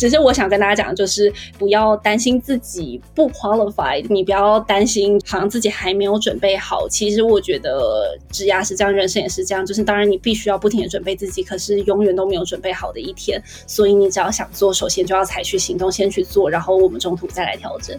[0.00, 6.88] 只是我想跟大家讲，就是不要担心自己不 qualified，你不要担心好像自己还没有准备好。
[6.88, 13.38] 其实我觉得职涯是这样，人生也是这样，就是当然你必须要不停的准备自己，可是永远都没有准备好的一天。
[13.66, 17.94] 所以你只要想做，首先就要采取行动，先去做，然后我们中途再来调整。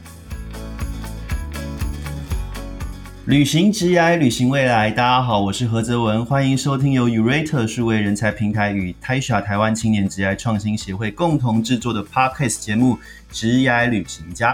[3.31, 4.91] 旅行直涯，旅行未来。
[4.91, 12.95] 大家好，我是何泽文，欢迎收听由 Urate 数位人才平台与 Taisha 台湾青年职涯创新协会共同制作的 Podcast 节目
[13.31, 14.51] 《直涯旅行家》。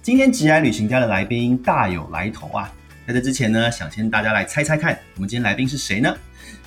[0.00, 2.72] 今天直涯旅行家的来宾大有来头啊！
[3.06, 6.16] 在这之前呢，想先大家来猜猜看，我们今天来宾是谁呢？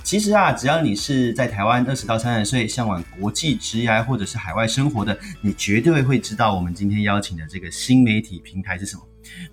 [0.04, 9.02] 其实啊，只要你是在台湾二十到三十岁，向往国际职涯或者是海外生活的，你绝对会知道我们今天邀请的这个新媒体平台是什么。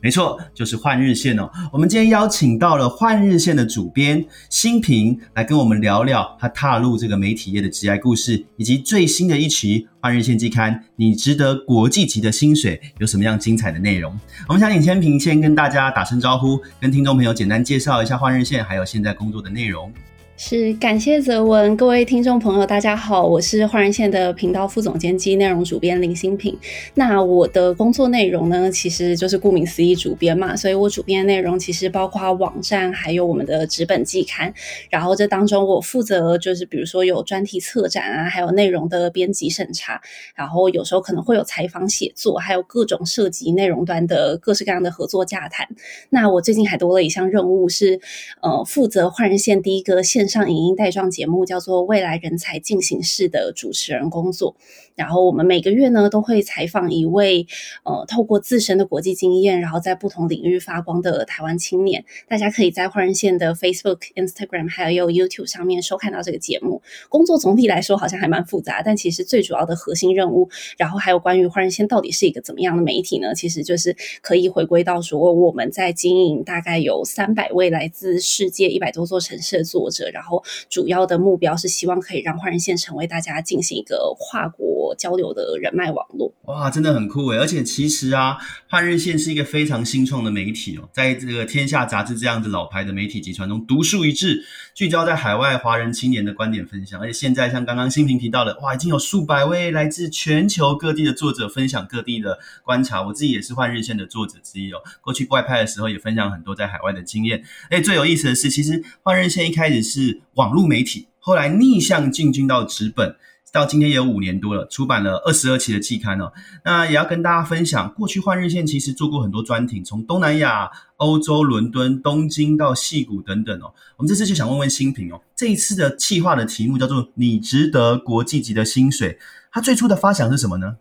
[0.00, 1.50] 没错，就是换日线哦。
[1.72, 14.18] 我们今天邀请到了换日线的主编新平来跟我们聊聊他踏入这个媒体业的职业故事，以及最新的一期换日线季刊《你值得国际级的薪水》有什么样精彩的内容。
[14.48, 19.92] 我们想请千平先跟大家打声招呼，跟听众朋友简单介绍一下换日线还有现在工作的内容。
[20.38, 26.54] 是感谢泽文，各位听众朋友，大家好，我是焕然线的频道副总监及内容主编林新平。
[26.92, 34.52] 那我的工作内容呢，其实就是顾名思义主编嘛，所以我主编的内容其实包括网站，还有我们的纸本季刊。
[34.90, 39.98] 然后这当中我负责就是比如说有专题策展啊，还有内容的编辑审查，
[40.34, 45.66] 然后有时候可能会有采访写作，还有各种涉及内容端的各式各样的合作洽谈。
[46.10, 47.98] 那我最近还多了一项任务是，
[48.42, 50.25] 呃，负责焕然线第一个线。
[50.28, 54.56] 上影音带状节目叫做《未来人才进行式》的主持人工作。
[54.94, 57.46] 然后我们每个月呢都会采访一位
[57.84, 62.02] 呃透过自身的国际经验，然后在不同领域发光的台湾青年。
[62.26, 66.80] 大家可以在换人线的 Facebook、Instagram 还有 YouTube 上面收看到这个节目。
[67.10, 70.48] 工作总体来说好像还蛮复杂，但其实最主要的核心任务，
[70.78, 73.34] 然后还有关于换人线到底是一个怎么样的媒体呢？
[73.34, 84.74] 其实就是可以回归到说我们在经营大概有三百位来自世界一百多座城市的作者，然后主要的目标是希望可以让换人线成为大家进行一个跨国。
[84.96, 87.38] 交流的人脉网络哇，真的很酷诶！
[87.38, 88.38] 而且其实啊，
[88.68, 94.44] 汉日线是一个非常新创的媒体哦，在这个天下杂志这样子老牌的媒体集团中独树一帜，
[94.76, 97.00] 聚焦在海外华人青年的观点分享。
[97.00, 103.00] 而且现在像刚刚新平提到的，哇，已经有数百位来自全球各地的作者分享各地的观察。
[103.00, 107.42] 我自己也是换日线的作者之一哦，过去外派的时候也分享很多在海外的经验。
[107.70, 113.16] 哎，最有意思的是，其实换日线一开始是网络媒体，后来逆向进军到纸本。
[113.56, 116.30] 到今天也有五年多了，出版了二十二期的季刊哦。
[116.62, 123.72] 那也要跟大家分享，过去换日线其实做过很多专题，从东南亚、欧洲、伦敦、东京到戏谷等等哦。
[123.96, 129.18] 我们这次就想问问新平哦，这一次的企划的题目叫做“你值得国际级的薪水”，
[129.50, 130.76] 它最初的发想是什么呢？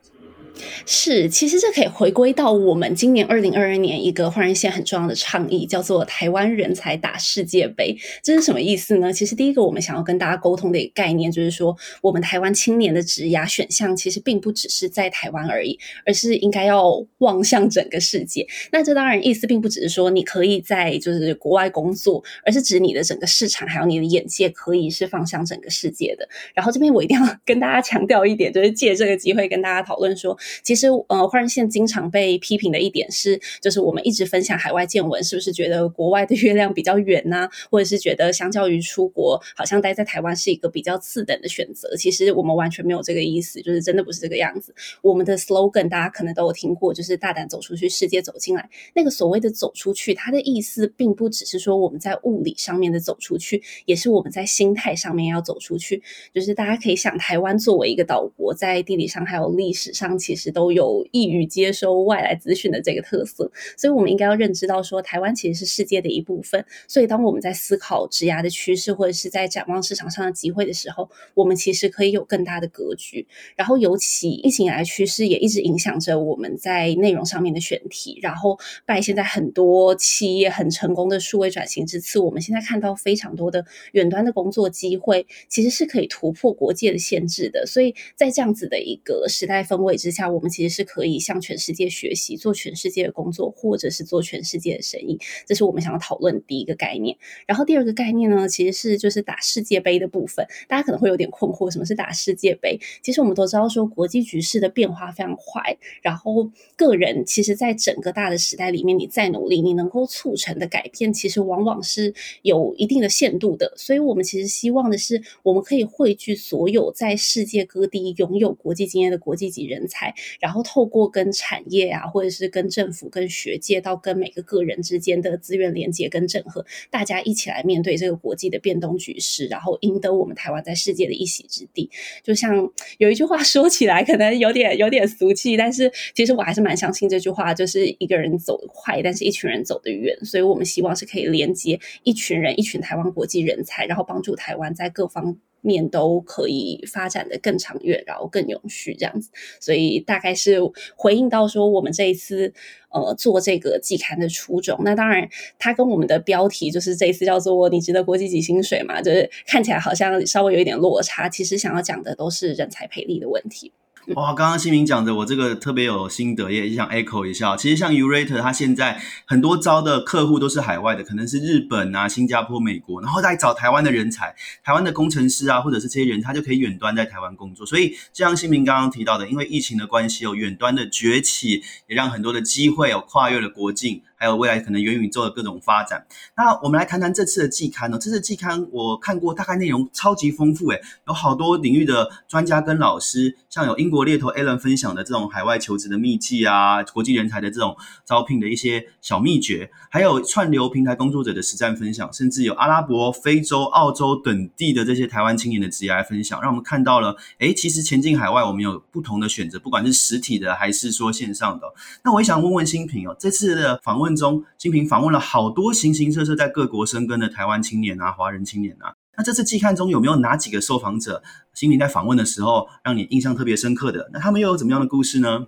[0.85, 7.97] 是，其实这可以回归到我们今年二零二二年一个换人线很重要的倡议，叫做“台湾人才打世界杯”。
[8.23, 9.11] 这是什么意思呢？
[9.11, 18.47] 其实第一个我们想要跟大家沟通的一个概念，就是说我们台湾青年的职涯选项其实并不只是在台湾而已，而是应该要望向整个世界。
[18.72, 26.27] 那这当然意思并不只是说你可以在就是国外工作，而是指你的整个市场还有你的眼界可以是放向整个世界的。
[26.53, 30.37] 然后这边我一定要 跟大家强调一点，就是借这个机会跟大家讨论说。
[30.63, 37.50] 其实，呃，换人线经常被批评的一点是，就是我们一直分享海外见闻，是不是觉得国外的月亮比较圆呢？
[37.69, 41.95] 或者是觉得相较于出国，好像待在台湾是一个比较次等的选择？
[41.97, 44.73] 其实我们完全没有这个意思，就是真的不是这个样子。
[45.01, 48.69] 我们的 slogan 大家可能都有听过，就是大胆走出去，世界走进来。
[48.94, 56.01] 那个所谓的走出去，它的意思并不只是说我们在物理上面的走出去，也是我们在心态上面要走出去。
[56.34, 60.56] 就是大家可以想，台湾作为一个岛国，在地理上还有历史上，其其实。
[60.56, 66.66] 都有易于接收外来资讯的这个特色，所以我们应该要认知到说，台湾其实是世界的一部分。
[66.88, 73.28] 所以，当我们在思考职涯的趋势，或者是在展望市场上的机会的时候，我们其实可以有更大的格局。
[73.58, 78.17] 然后，尤其疫情来趋势也一直影响着我们在内容上面的选题。
[78.22, 87.66] 然后，拜现在很多企业很成功的数位转型之赐，我们现在看到非常多的远端的工作机会，其实是可以突破国界的限制的。
[87.66, 95.19] 所以在这样子的一个时代氛围之下，我们其实是可以向全世界学习，做全世界的工作，或者是做全世界的生意。
[95.45, 97.17] 这是我们想要讨论第一个概念。
[97.47, 100.45] 然后第二个概念呢，其实是就是打世界杯的部分。
[100.67, 102.79] 大家可能会有点困惑，什么是打世界杯？
[103.03, 113.73] 其实我们都知道，说国际局势的变化非常快，然后个人其实在整个大的时代里面，你再努力，你能够促成的改变，其实往往是有一定的限度的。
[113.78, 131.90] 所以，我们其实希望的是，我们可以汇聚所有在世界各地拥有国际经验的国际级人才，然后透过跟产业啊，或者是跟政府、跟学界，到跟每个个人之间的资源连接跟整合，大家一起来面对这个国际的变动局势，然后赢得我们台湾在世界的一席之地。
[132.23, 140.17] 就像有一句话 说起来，可能有点有点俗气，但是其实我还是蛮相信这句话，就是一个人走得快，但是一群人走得远。
[140.26, 145.38] 所以我们希望是可以连接一群人，一群台湾国际人才，然后帮助台湾在各方。
[145.66, 149.29] 面都可以发展的更长远，然后更永续这样子，
[149.59, 150.59] 所以大概是
[150.96, 152.53] 回应到说我们这一次
[152.90, 154.79] 呃做这个季刊的初衷。
[154.84, 155.28] 那当然，
[155.58, 163.72] 它跟我们的标题就是这一次叫做“你值得国际级薪水”嘛，就是看起来好像稍微有一点落差，其实想要讲的都是人才培力的问题。
[164.13, 167.57] 哇，刚刚新明讲的，我这个特别有心得，也想 echo 一下。
[167.57, 177.66] 其实像 Urate，它现在很多招的客户都是海外的，可能是日本啊、新加坡、美国，然后再找台湾的人才，台湾的工程师啊，或者是这些人，他就可以远端在台湾工作。
[177.66, 184.03] 所以，就像新明刚刚提到的，因为疫情的关系，有远端的崛起，也让很多的机会有跨越了国境。
[184.25, 186.03] 还有未来可能元宇宙的各种发展。
[186.35, 187.99] 那我们来谈谈这次的季刊呢？
[188.01, 211.71] 这次季刊我看过，大概内容超级丰富，诶，有好多领域的专家跟老师，像有英国猎头 Alan 分享的这种海外求职的秘籍啊，国际人才的这种招聘的一些小秘诀，还有串流平台工作者的实战分享，甚至有阿拉伯、非洲、澳洲等地的这些台湾青年的职业分享，让我们看到了，诶，其实前进海外我们有不同的选择，不管是实体的还是说线上的。
[212.03, 214.15] 那我也想问问新平哦，这次的访问。
[214.16, 218.94] 中，新平访问了好多形形色色在各国生根的台湾青年啊，华人青年啊。
[219.17, 221.23] 那这次季刊中有没有哪几个受访者，
[221.53, 224.09] 新平在访问的时候让你印象特别深刻的？
[224.12, 225.47] 那他们又有怎么样的故事呢？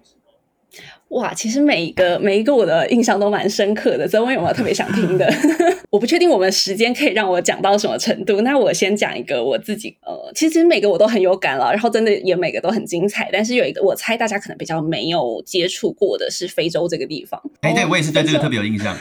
[1.09, 4.07] 哇，其实每一个每一个我的印象都蛮深刻的。
[4.07, 5.27] 泽文有没有特别想听的？
[5.89, 8.41] 我不确定我们时间可以让我讲到什么程度。
[8.41, 13.29] 那我先讲一个我自己，呃，其实每个我都很有感了，然后真的也每个都很精彩。
[13.31, 17.41] 但是有一个，我猜大家可能比较没有接触过的是非洲这个地方。
[17.61, 18.95] 哎，对我也是对这个特别有印象。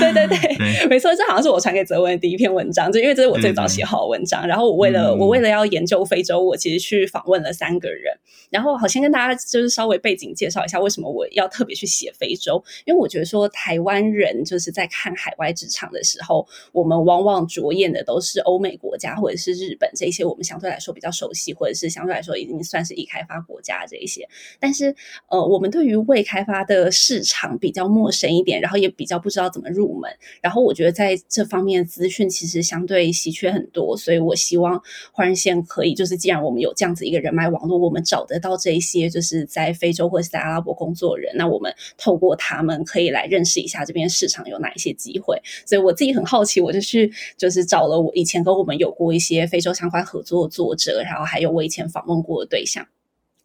[0.00, 4.46] 对对对，没错，这好像是我传给泽文的第一篇文章，就因为这是我最早写好的文章。
[4.48, 8.16] 然后我为了我为了要研究非洲，我其实去访问了三个人。
[8.48, 11.09] 然后好，先跟大家就是稍微背景介绍一下为什么。
[11.10, 24.28] 我要特别去写非洲，因为我觉得说台湾人就是在看海外职场的时候，我们往往着眼的都是欧美国家或者是日本这些我们相对来说比较熟悉，或者是相对来说已经算是已开发国家这一些。
[24.58, 24.94] 但是
[25.28, 30.10] 呃，我们对于未开发的市场比较陌生一点，然后也比较不知道怎么入门。
[30.40, 34.80] 然后我觉得在这方面资讯其实相对稀缺很多，所以我希望
[35.12, 40.99] 华人线可以就是既然我们有这样子一个人脉网络，我们找得到这一些就是在非洲或者是在阿拉伯工作。
[41.00, 45.40] 做人，那我们透过他们可以来认识一下这边市场有哪一些机会。
[45.64, 52.86] 所以我自己很好奇，我就去就是找了我以前跟我们有过一些非洲相关合作的作者，然后还有我以前访问过的对象。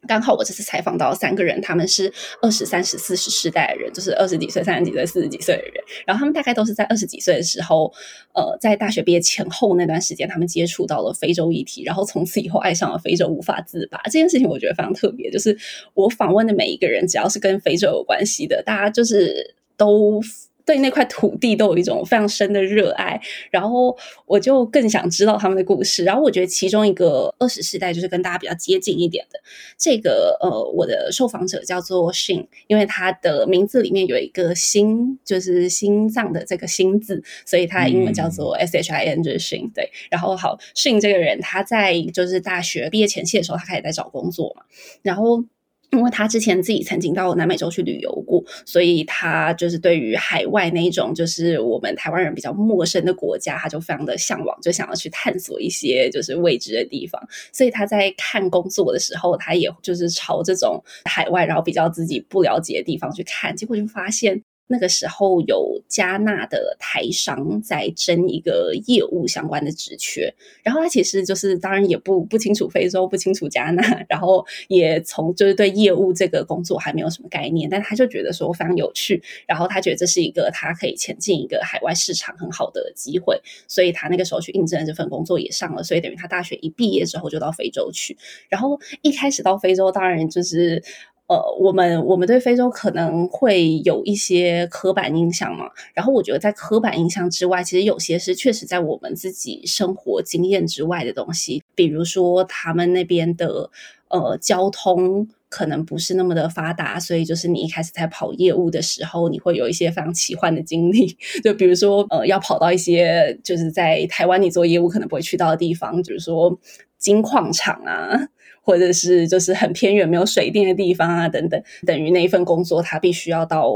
[0.07, 2.11] 刚好我这次采访到三个人，他们是
[2.41, 5.73] 二十三、十四十世代的人，就是二十几岁、三十几岁、四十几岁的人。
[6.05, 7.91] 然后他们大概都是在二十几岁的时候，
[8.33, 13.99] 呃，在大学毕业前后那段时间，他们接触到了非洲议题，然后从此以后爱上了非洲，无法自拔。
[14.05, 15.57] 这件事情我觉得非常特别，就是
[15.93, 20.21] 我访问的每一个人，只要是跟非洲有关系的，大家就是都。
[20.65, 23.21] 对那块土地都有一种非常深的热爱，
[23.51, 23.95] 然后
[24.25, 26.03] 我就更想知道他们的故事。
[26.03, 29.39] 然后我觉得其中一个二十世代就是跟大家比较接近一点的
[29.77, 39.71] 这个呃，我的受访者叫做 Shin，因为他的名字里面有一个心，就是心脏的这个心字，所以他的英文叫做 S H I N，就是 Shin。
[39.73, 44.63] 对，然后好，Shin 这个人他在就是大学毕业前夕的时候，他开始在找工作嘛，
[45.03, 45.43] 然后。
[45.91, 57.21] 因为他之前自己曾经到南美洲去旅游过，所以他就是对于海外那一种就是我们台湾人比较陌生的国家，他就非常的向往，就想要去探索一些就是未知的地方。
[57.53, 64.41] 所以他在看工作的时候，他也就是朝这种海外，然后比较自己不了解的地方去看，结果就发现。
[64.67, 88.17] 那个时候有加纳的台商在争一个业务相关的职缺，然后他其实就是当然也不不清楚非洲，不清楚加纳，然后也从就是对业务这个工作还没有什么概念，但他就觉得说非常有趣，然后他觉得这是一个他可以前进一个海外市场很好的机会，所以他那个时候去应征这份工作也上了，所以等于他大学一毕业之后就到非洲去，
[88.49, 90.81] 然后一开始到非洲当然就是。
[91.27, 95.65] 呃，我们我们对非洲可能会有一些刻板印象嘛。
[95.95, 101.63] 然后我觉得在刻板印象之外，其实有些是确实在我们自己生活经验之外的东西。
[101.73, 103.71] 比如说他们那边的
[104.09, 111.17] 呃交通可能不是那么的发达，所以就是你一开始在跑业务的时候，你会有一些非常奇幻的经历。
[111.43, 116.59] 就比如说呃，要跑到一些就是在台湾你做业务可能不会去到的地方，比如说
[116.99, 118.27] 金矿场啊。
[118.65, 123.71] 或者是就是很偏远没有水电的地方啊，等等，等于那一份工作，他必须要到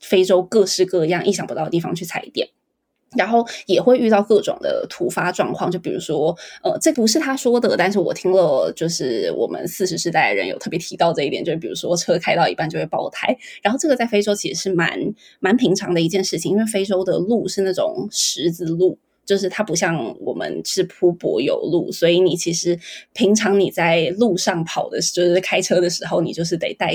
[0.00, 2.48] 非洲各式各样意想不到的地方去踩点，
[3.16, 14.96] 然后也会遇到各种的突发状况，就比如说，呃，这不是他说的，但是我听了，就是我们四十世代的人有特别提到这一点，就是比如说车开到一半就会爆胎，然后这个在非洲其实是蛮
[15.40, 18.98] 蛮平常的一件事情，因为非洲的路是那种十字路。
[19.28, 22.80] 就是它不像我们是铺柏油路，所以你其实
[23.12, 26.94] 平常你在路上跑的，就是开车的时候，你就是得带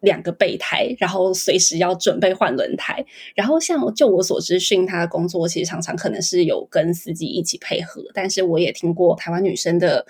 [0.00, 3.04] 两个备胎，然后随时要准备换轮胎。
[3.34, 10.06] 然后像就我所知，训他的工作其实常常可能是有跟司机一起配合，但是我也听过台湾女生的。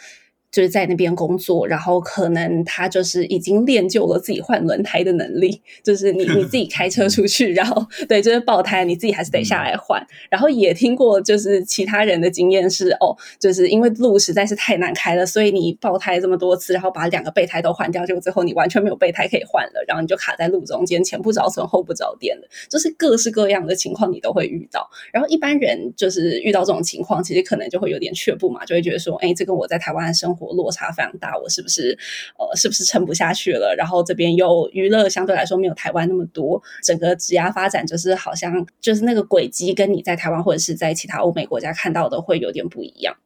[0.51, 5.61] 就是在那边工作，然后可能他就是已经练就了自己换轮胎的能力。
[5.85, 10.05] 就是你你自己开车出去，然后对，就是爆胎，你自己还是得下来换。
[10.31, 24.89] 然后也听过就是其他人的经验是，哦，就是因为路实在是太难开了，所以你爆胎这么多次，然后把两个备胎都换掉，结果最后你完全没有备胎可以换了，然后你就卡在路中间，前不着村后不着店的，就是各式各样的情况你都会遇到。
[25.13, 30.38] 然后一般人就是遇到这种情况，其实可能就会有点却步嘛，就会觉得说，哎，这跟我在台湾的生活。
[30.39, 31.99] 活落差非常大，我是不是
[32.39, 33.75] 呃是不是撑不下去了？
[33.77, 43.17] 然后这边又娱乐相对来说没有台湾那么多，整个职涯发展就是好像就是那个轨迹跟你在台湾或者是在其他欧美国家看到的会有点不一样。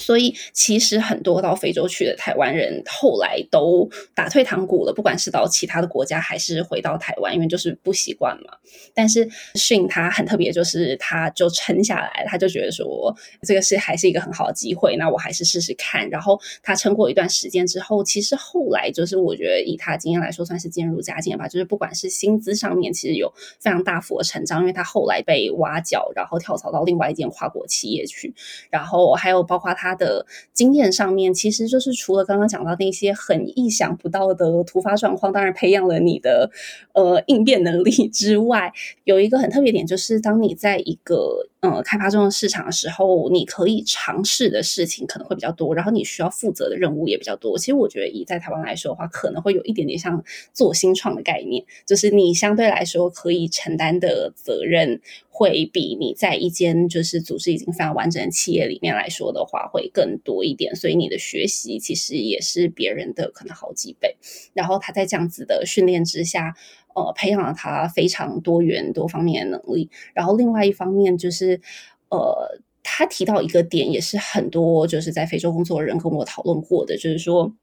[0.00, 8.56] 所以，其实很多到非洲去的台湾人后来都打退堂鼓了，不管是到其他的国家，还是回到台湾，因为就是不习惯嘛。
[8.94, 16.08] 但是训他很特别，就是他就撑下来，他就觉得说这个是还是一个很好的机会，那我还是试试看。
[16.08, 21.46] 然后他撑过一段时间之后，其实后来就是我觉得以他经验来说，算是渐入佳境吧。
[21.46, 28.34] 就是不管是薪资上面，其实有非常大幅的成长，因为他后来被挖角，然后跳槽到另外一间跨国企业去，
[28.70, 29.89] 然后还有包括他。
[29.90, 36.50] 他的经验上面，其实就是除了刚刚讲到那些很意想不到的突发状况，当然培养了你的
[36.94, 38.72] 呃应变能力之外，
[39.04, 41.48] 有一个很特别点，就是当你在一个。
[41.62, 47.58] 呃，开发中的市场的时候，你可以尝试的事情可能会比较多，然后你需要负责的任务也比较多。
[47.58, 60.76] 其实我觉得，以在台湾来说的话，可能会有一点点像做新创的概念，就是你相对来说可以承担的责任会比你在一间就是组织已经非常完整的企业里面来说的话会会更多一点。
[60.76, 64.16] 所以你的学习其实也是别人的可能好几倍。
[64.54, 66.54] 然后他在这样子的训练之下。
[66.92, 69.88] 呃，培养了他非常多元多方面的能力。
[70.12, 71.60] 然后另外一方面就是，
[72.08, 77.54] 呃，他提到一个点，也是很多就是在非洲工作的人跟我讨论过的，就是说，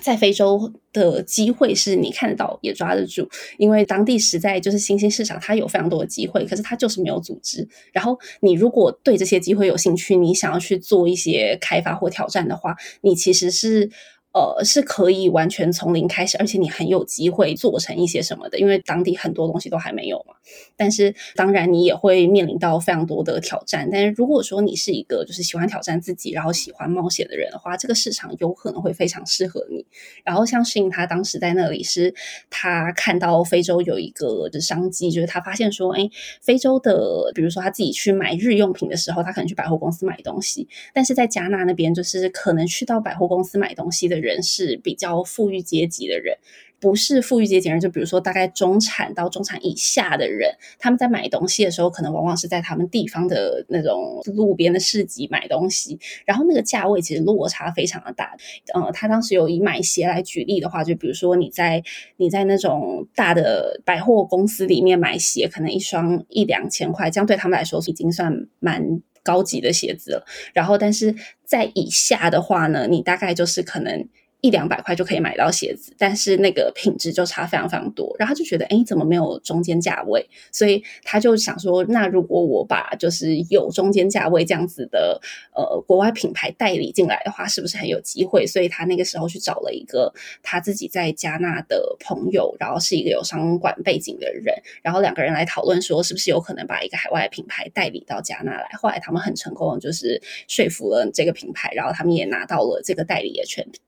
[0.00, 7.68] 在非洲的机会是你看得到也抓得住，因为当地实在就是新兴市场，它有非常多的机会，可是它就是没有组织。
[7.92, 13.90] 然后你如果对这些机会有兴趣，你想要去做一些开发或挑战的话，你其实是。
[14.32, 20.34] 呃，是可以完全从零开始，而且你很有机会做成一些什么的，因为当地很多东西都还没有嘛。
[20.74, 23.86] 但是当然你也会面临到非常多的挑战。
[23.92, 29.84] 但是如果说你是一个就是喜欢挑战自己，然后喜欢冒险的人的话，这个市场有可能会非常适合你。
[30.24, 32.14] 然后像适应他当时在那里是，
[32.48, 36.08] 他看到非洲有一个的商机，就是他发现说，哎，
[36.40, 44.21] 非洲的，比如说他自己去买日用品的时候，他可能去百货公司买东西，但是在加纳那边，就是可能去到百货公司买东西的。
[44.22, 46.38] 人是比较富裕阶级的人，
[46.80, 58.36] 不是富裕阶级人，就比如说大概中产到中产以下的人，他们在买东西的时候，可能往往是在他们地方的那种路边的市集买东西，然后那个价位其实落差非常的大。
[58.74, 61.82] 呃，他当时有以买鞋来举例的话，就比如说你在
[62.16, 69.00] 你在那种大的百货公司里面买鞋，可能一双一两千块，这样对他们来说已经算蛮。
[69.22, 71.14] 高级的鞋子了，然后但是
[71.44, 74.08] 在以下的话呢，你大概就是可能。
[74.42, 78.12] 一两百块就可以买到鞋子，但是那个品质就差非常非常多。
[78.18, 80.28] 然后他就觉得，哎，怎么没有中间价位？
[80.50, 85.20] 所以他就想说，那如果我把就是有中间价位这样子的
[85.54, 88.44] 呃国外品牌代理进来的话，是不是很有机会？
[88.44, 98.68] 所以他那个时候去找了一个他自己在加纳的朋友，然后是一个有商管背景的人，然后两个人来讨论说，是不是有可能把一个海外品牌代理到加纳来？
[98.72, 103.78] 后来他们很成功，就是说服了这个品牌，然后他们也拿到了这个代理的权利。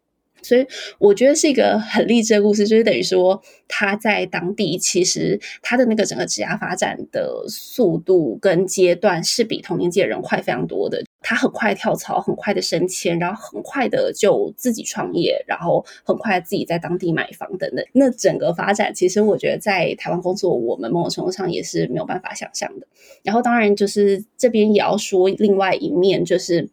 [0.45, 0.67] 所以
[0.99, 11.03] 我觉得是一个很励志的故事，就是等于说他在当地其实他的那个整个职业发展的速度跟阶段是比同年纪的人快非常多的。
[11.27, 17.83] 他很快跳槽，很快的升迁，然后很快的就自己创业，然后很快自己在当地买房等等。
[17.93, 22.87] 那整个发展，其实我觉得在台湾工作，我们某种程度上也是没有办法想象的。
[23.23, 26.69] 然后当然就是这边也要说另外一面，就是。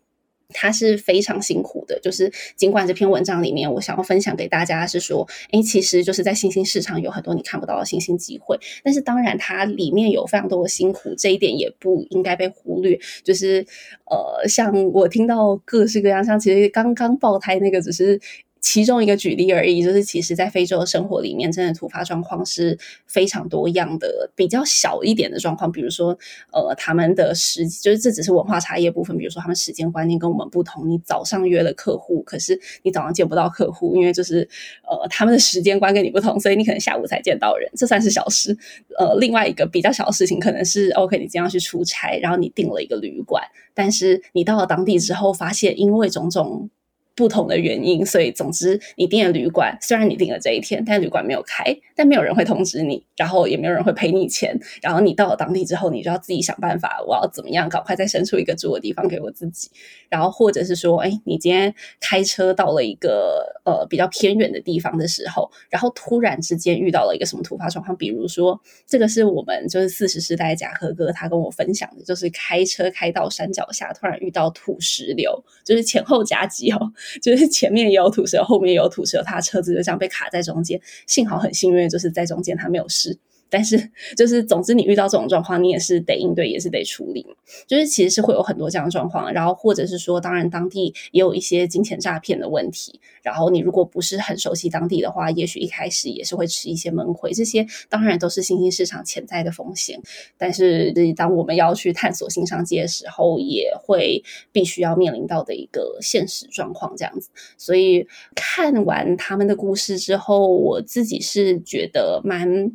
[0.53, 12.99] 它是非常辛苦的，就是尽管这篇文章里面，我想要分享给大家是说，哎，其实就是在新兴市场有很多你看不到的新兴机会，但是当然它里面有非常多的辛苦，这一点也不应该被忽略。
[13.23, 13.65] 就是
[14.05, 18.19] 呃，像我听到各式各样，像其实刚刚爆胎那个只是。
[18.61, 22.77] 其中一个举例而已，就是其实，在非洲的生活里面，真的突发状况是
[23.07, 24.29] 非常多样的。
[24.35, 26.17] 比较小一点的状况，比如说，
[26.53, 29.17] 呃，他们的时，就是这只是文化差异部分。
[29.17, 30.87] 比如说，他们时间观念跟我们不同。
[30.87, 34.47] 你早上约了客户，可是你早上见不到客户，因为就是
[34.83, 37.67] 呃，他们的时间观跟你不同，所以你可能下午才见到人。
[37.75, 38.55] 这算是小事。
[38.99, 46.69] 呃，另外一个比较小的事情，可能是 OK，你今天要去出差，然后你订了一个旅馆，但是你到了当地之后，发现因为种种。
[47.15, 51.63] 不同的原因，所以总之你订了旅馆，虽然你订了这一天，但旅馆没有开，
[51.95, 59.69] 但没有人会通知你，然后也没有人会赔你钱，然后你到了当地之后，你就要自己想办法，我要怎么样赶快再生出一个住的地方给我自己，
[60.09, 76.93] 然后或者是说，哎，你今天开车到了一个呃比较偏远的地方的时候，然后突然之间遇到了一个什么突发状况，比如说这个是我们就是四十世代贾和哥他跟我分享的，就是开车开到山脚下，突然遇到土石流，就是前后夹击哦。
[77.21, 80.79] 就是前面有土石，后面有土石，他车子就这样被卡在中间。
[81.07, 83.17] 幸好很幸运，就是在中间他没有事。
[83.51, 87.27] 但是，就是总之，你遇到这种状况，你也是得应对，也是得处理。
[87.67, 93.01] 就是其实是会有很多这样的状况，然后或者是说，当然当地也有一些金钱诈骗的问题。
[93.21, 97.33] 然后你如果不是很熟悉当地的话，也许一开始也是会吃一些闷亏。
[97.33, 100.01] 这些当然都是新兴市场潜在的风险。
[100.37, 107.29] 但是当我们要去探索新商机的时候，也会必须要面临到的一个现实状况这样子。
[107.57, 112.71] 所以看完他们的故事之后，我自己是觉得蛮。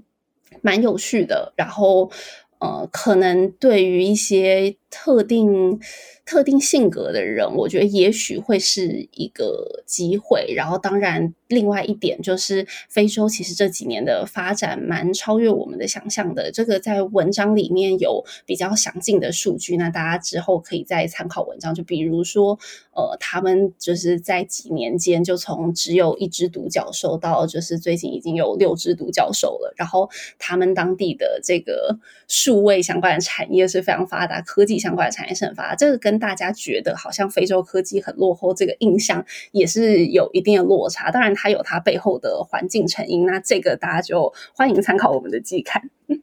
[0.62, 2.11] 蛮有趣的，然后
[2.59, 5.81] 呃，可能对于一些特定。
[6.28, 10.52] 特定性格的人，我觉得也许会是一个机会。
[10.57, 16.50] 然后，当然，另外一点就是，非洲其实这几年的发展蛮超越我们的想象的。
[16.50, 21.73] 这个在文章里面有比较详尽的数据，那大家之后可以再参考文章。
[21.73, 22.58] 就比如说，
[22.91, 29.73] 呃，他们就是在几年间就从只有一只独角兽到就是最近已经有六只独角兽了。
[29.76, 35.75] 然后，他们当地的这个数位相关的产业是非常发达，科技相关的产业是很发。
[35.75, 41.10] 这个跟大家觉得好像非洲科技很落后，这个印象也是有一定的落差。
[41.10, 43.26] 当然，它有它背后的环境成因。
[43.26, 45.91] 那这个大家就欢迎参考我们的季刊。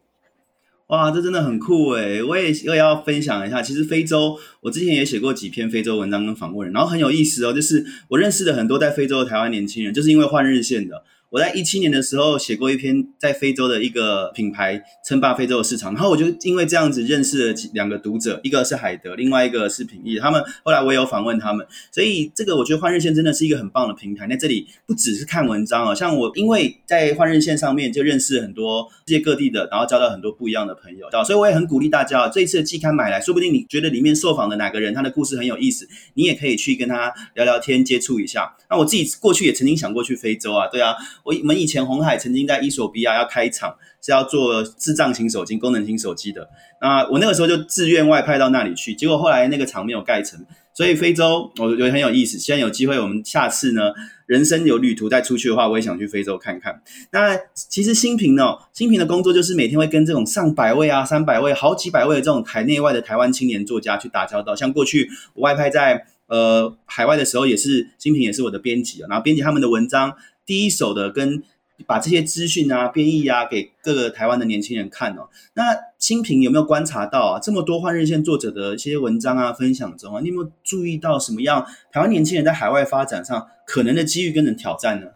[0.88, 2.22] 哇，这真的很酷诶！
[2.22, 3.62] 我也又要分享一下。
[3.62, 7.54] 其实非洲，我之前也写过几篇非洲文章跟访问人，然后很有意思哦。
[7.54, 11.04] 就是我认识的很多在非洲的台湾年轻人，就是因为换日线的。
[11.34, 24.28] 我在一七年的时候写过一篇在非洲的一个品牌称霸非洲的市场，然后我就因为这样子认识了两个读者，一个是海德，另外一个是品义，他们后来我也有访问他们，所以这个我觉得换日线真的是一个很棒的平台。
[24.28, 38.56] 那这里不只是看文章啊，像我因为在换日线上面就认识很多世界各地的，然后交到很多不一样的朋友，所以我也很鼓励大家，这一次的季刊买来说不定你觉得里面受访的哪个人他的故事很有意思，你也可以去跟他聊聊天，接触一下。
[38.70, 40.94] 那我自己过去也曾经想过去非洲啊，对啊。
[41.24, 46.50] 我们以前红海曾经在伊索比亚要开厂，是要做智障型手机、功能型手机的。
[46.82, 50.46] 那我那个时候就自愿外派到那里去，结果后来那个厂没有盖成。
[50.76, 52.40] 所以非洲我觉得很有意思。
[52.40, 53.94] 现在有机会，我们下次呢，
[54.26, 56.82] 人生有旅途再出去的话，我也想去非洲看看。
[57.12, 64.56] 那其实新平呢，新平的工作就是每天会跟这种上百位啊、三百位、好几百位的这种台内外的台湾青年作家去打交道。
[64.56, 70.16] 像过去我外派在呃海外的时候，也是新平也是我的编辑啊，然后编辑他们的文章。
[70.46, 71.44] 第一手的跟
[71.86, 75.30] 把这些资讯啊编译啊给各个台湾的年轻人看哦。
[75.56, 77.40] 那新平有没有观察到啊？
[77.40, 85.08] 这么多换日线作者的一些文章啊分享中啊，你有没有注意到什么样台湾年轻人在海外发展上可能的机遇跟挑战呢？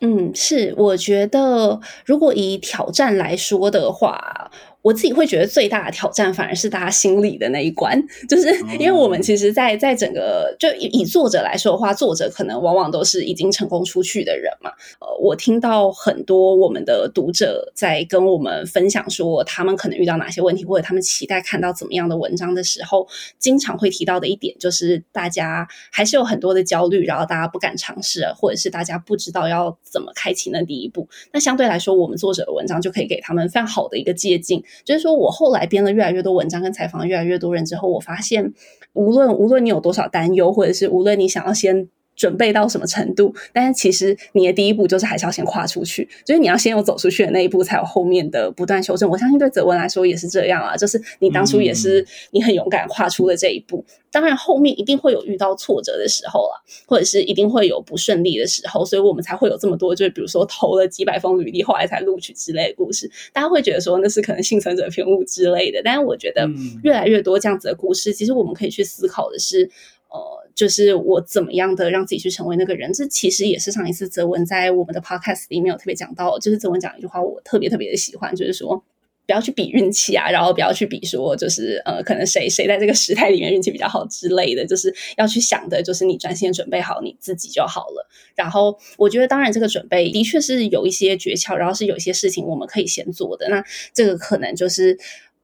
[0.00, 4.50] 嗯，是，我觉得如果以挑战来说的话。
[4.86, 14.70] 我自己会觉得最大的挑战反而是大家心里的那一关，就是因为我们其实，在在整个就以作者来说的话，作者可能往往都是已经成功出去的人嘛。
[15.00, 23.08] 呃，我听到很多我们的读者在跟我们分享说，他们可能遇到哪些问题，或者他们期待看到怎么样的文章的时候，
[23.40, 31.08] 经常会提到的一点就是，大家还是有很多的焦虑，然后大家不敢尝试，或者是大家不知道要怎么开启那第一步。
[31.32, 34.62] 那相对来说，我们作者的文章就可以给他们非常好的一个借鉴。
[34.84, 38.52] 就是说我后来编了越来越多文章，跟采访越来越多人之后，我发现，
[38.92, 41.88] 无论无论你有多少担忧，或者是无论你想要先。
[42.16, 43.34] 准备到什么程度？
[43.52, 49.08] 但是其实你的第一步就是还是要先跨出去，就是你要先有走出去的那一步，才有后面的不断修正。
[49.08, 53.84] 我相信对泽文来说也是这样啊，就是你当初也是你很勇敢跨出了这一步。
[54.10, 63.10] 当然后面一定会有遇到挫折的时候了，或者是一定会有不顺利的时候，所以我们才会有这么多，就是比如说投了几百封履历，后来才录取之类的故事。
[63.34, 66.48] 大家会觉得说那是可能幸存者偏误之类的，但是我觉得
[66.82, 69.70] 越来越多这样子的故事，其实我们可以去思考的是。
[70.08, 78.82] 呃，就是我怎么样的让自己去成为那个人，这其实也是上一次泽文在我们的 podcast 里面有特别讲到，就是泽文讲一句话，我特别特别的喜欢，就是说
[79.26, 88.08] 不要去比运气啊，然后不要去比说，就是呃，可能谁谁在这个时代里面运气比较好之类的，就是要去想的，就是你专心准备好你自己就好了。
[88.34, 93.48] 然后我觉得，当然这个准备的确是有一些诀窍，然后是有一些事情我们可以先做的。
[93.50, 94.96] 那这个可能就是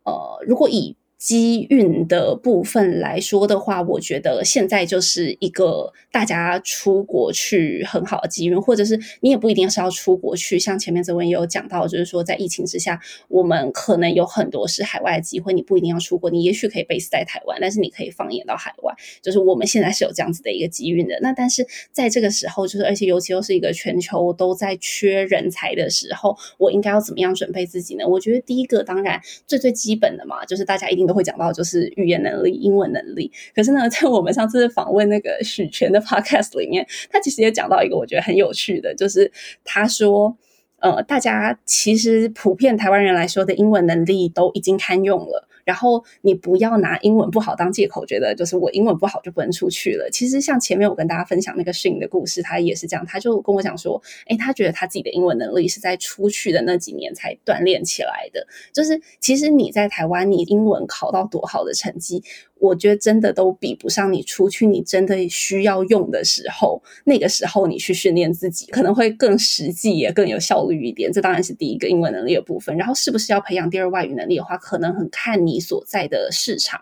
[0.05, 10.59] 呃，如果以机运的部分来说的话，我觉得现在就是一个大家出国去很好的机运，或者是你也不一定是要出国去。
[10.59, 18.93] 像前面这位也有讲到，就是说在疫情之下，我们可能有很多是海外的机会，你不一定要出国，你也许可以 base 在台湾，但是你可以放眼到海外。
[19.23, 21.17] 就是我们现在是有这样子的一个机运的。
[21.21, 28.05] 那但是在这个时候，就是而且尤其又是一个全球都在缺人才的时候，我应该要怎么样准备自己呢？
[28.09, 31.12] 我觉得第一个当然最最基本的嘛，就是大家一定都。
[31.13, 33.31] 会讲到就是语言能力、英文能力。
[33.55, 39.31] 可是呢，在我们上次访问那个许权的 podcast 里面，他其实也讲到一个我觉得很有趣的，就是
[39.65, 40.37] 他说，
[40.83, 45.49] 呃，大家其实普遍台湾人来说的英文能力都已经堪用了。
[45.65, 50.11] 然后你不要拿英文不好当借口，觉得就是我英文不好就不能出去了。
[50.11, 58.45] 其实像前面我跟大家分享那个训的故事，他也是这样，他就跟我讲说，哎，他觉得他自己的英文能力是在出去的那几年才锻炼起来的。
[58.73, 62.25] 就是其实你在台湾，你英文考到多好的成绩。
[62.63, 71.13] 我觉得真的都比不上你出去，你真的需要用的时候，那个时候你去训练自己，可能会更实际也更有效率一点。
[71.13, 72.77] 这当然是第一个英文能力的部分。
[72.77, 76.81] 然后是不是要培养第二外语能力的话，可能很看你所在的市场。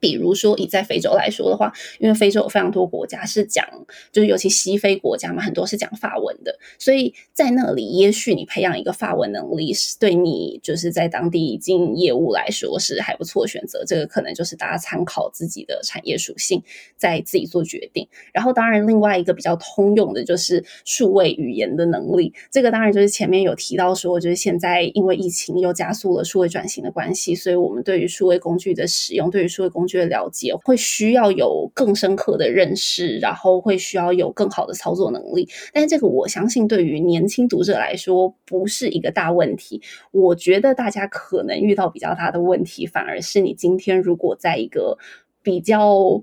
[0.00, 3.66] 比如说，以在非洲来说的话，因为非洲有非常多国家是讲，
[4.12, 13.82] 就是尤其西非国家嘛，很多是讲法文的，所以在那里，也许你培养一个法文能力，是对你就是在当地经营业务来说是还不错选择。
[13.86, 16.62] 这个可能就是大家参考自己的产业属性，
[16.96, 18.06] 在自己做决定。
[18.32, 35.48] 然后，当然另外一个比较通用的就是数位语言的能力，这个当然就是前面有提到说，就是现在因为疫情又加速了数位转型的关系，所以我们对于数位工具的使用，对于数位工工具的了解会需要有更深刻的认识，然后会需要有更好的操作能力。
[35.72, 39.80] 但是这个我相信对于年轻读者来说不是一个大问题。
[40.10, 44.98] 我觉得大家可能遇到比较大的问题，反而是你今天如果在一个
[45.44, 46.20] 比较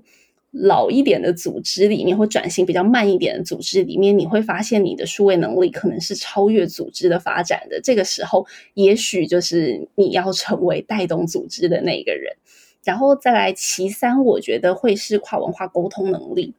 [0.52, 7.80] 老一点的组织里面，或转型比较慢一点的组织里面，你会发现你的数位能力可能是超越组织的发展的。
[7.80, 12.36] 这个时候，也许就是你要成为带动组织的那一个人。
[12.86, 16.54] 然后再来，其三，我觉得会是跨文化沟通能力。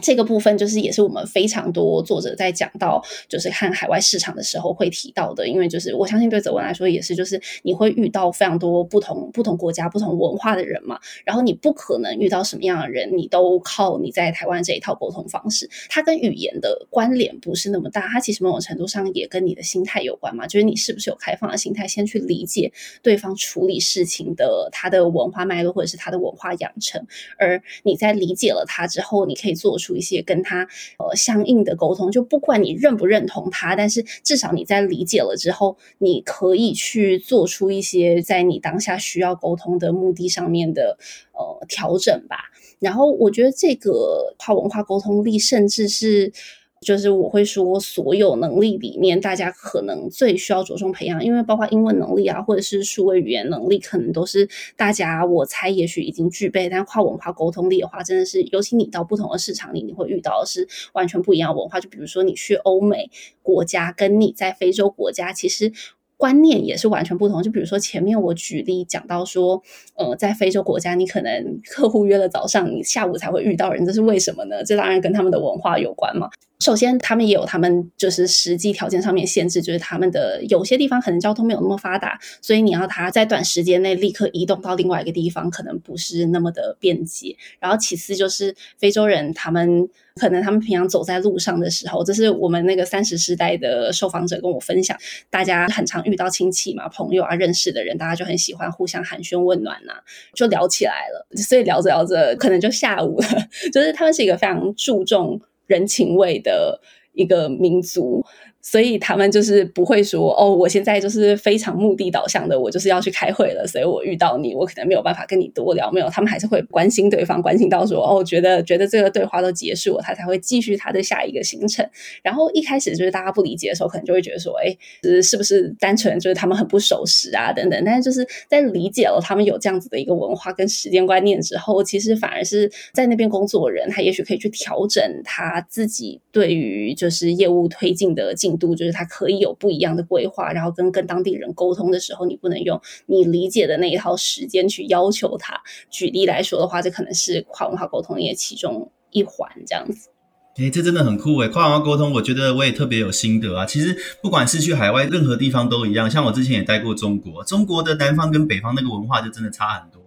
[0.00, 5.46] 这个部分就是也是我们非常多作者在讲到，就是看海外市场的时候会提到的。
[5.46, 10.98] 因为就是我相信对泽文来说也是，就是你会遇到非常多不同不同国家、不同文化的人嘛。
[11.24, 15.68] 然后你不可能遇到什么样的人，你都靠你在台湾这一套沟通方式。
[15.88, 20.46] 它跟语言的关联不是那么大，它其实某种程度上也跟你的心态有关嘛。
[20.46, 27.06] 就是你是不是有开放的心态，先去理解对方处理事情的他的文化脉络，或者是他的文化养成。
[27.38, 29.89] 而你在理解了他之后，你可以做出。
[29.96, 40.98] 一些跟他呃相应的沟通，就不管你认不认同他，但是至少你在理解了之后，你可以去做出一些在你当下需要沟通的目的上面的
[41.32, 42.36] 呃调整吧。
[42.78, 46.32] 然后我觉得这个跨文化沟通力，甚至是。
[46.80, 56.70] 就是我会说，所有能力里面，大家可能最需要着重培养，因为包括英文能力啊，或者是数位语言能力，可能都是大家我猜也许已经具备。
[56.70, 61.78] 但跨文化沟通力的话，真的是，尤其你到不同的市场里，你会遇到的是完全不一样的文化。
[61.78, 63.10] 就比如说你去欧美
[63.42, 65.72] 国家，跟你在非洲国家，其实。
[66.16, 67.42] 观念也是完全不同。
[67.42, 69.62] 就比如说前面我举例讲到说，
[69.94, 74.62] 呃，在非洲国家，你可能客户约了早上，你下午才会遇到人，这是为什么呢？
[74.62, 76.28] 这当然跟他们的文化有关嘛。
[76.60, 87.34] 首先，他们也有他们就是实际条件上面限制，就是他们的有些地方可能交通没有那么发达，所以你要他在短时间内立刻移动到另外一个地方，可能不是那么的便捷。
[87.58, 94.94] 然后其次就是非洲人，他们可能他们平常走在路上的时候，这是我们那个三十世代的受访者跟我分享，
[95.30, 99.94] 大家很常遇到亲戚嘛、朋友啊、认识的人，大家就很喜欢互相寒暄问暖呐，
[100.34, 101.26] 就聊起来了。
[101.36, 103.26] 所以聊着聊着，可能就下午了。
[103.72, 105.40] 就是他们是一个非常注重。
[105.70, 106.80] 人情味的
[107.12, 108.26] 一个民族。
[108.62, 115.90] 所以他们就是不会说哦，我现在就是非常目的导向的，我就是要去开会了，所以我遇到你，我可能没有办法跟你多聊。
[115.90, 121.88] 没有，他们还是会关心对方，关心到说哦，觉得觉得这个对话都结束了，他才会继续他的下一个行程。
[122.22, 127.82] 然后一开始就是大家不理解的时候，可能就会觉得说，哎，是是不是单纯就是他们很不守时啊等等。
[127.84, 145.60] 但是就是在理解了他们有这样子的一个文化跟时间观念之后，其实反而是在那边工作人，他也许可以去调整他自己对于就是业务推进的进度就是他可以有不一样的规划，然后跟跟当地人沟通的时候，你不能用你理解的那一套时间去要求他。
[145.90, 150.10] 举例来说的话，这可能是跨文化沟通也其中一环，这样子。
[150.56, 151.48] 哎，这真的很酷哎！
[151.48, 153.64] 跨文化沟通，我觉得我也特别有心得啊。
[153.64, 156.10] 其实不管是去海外，任何地方都一样。
[156.10, 160.02] 像我之前也待过中国，中国的南方跟北方那个文化就真的差很多。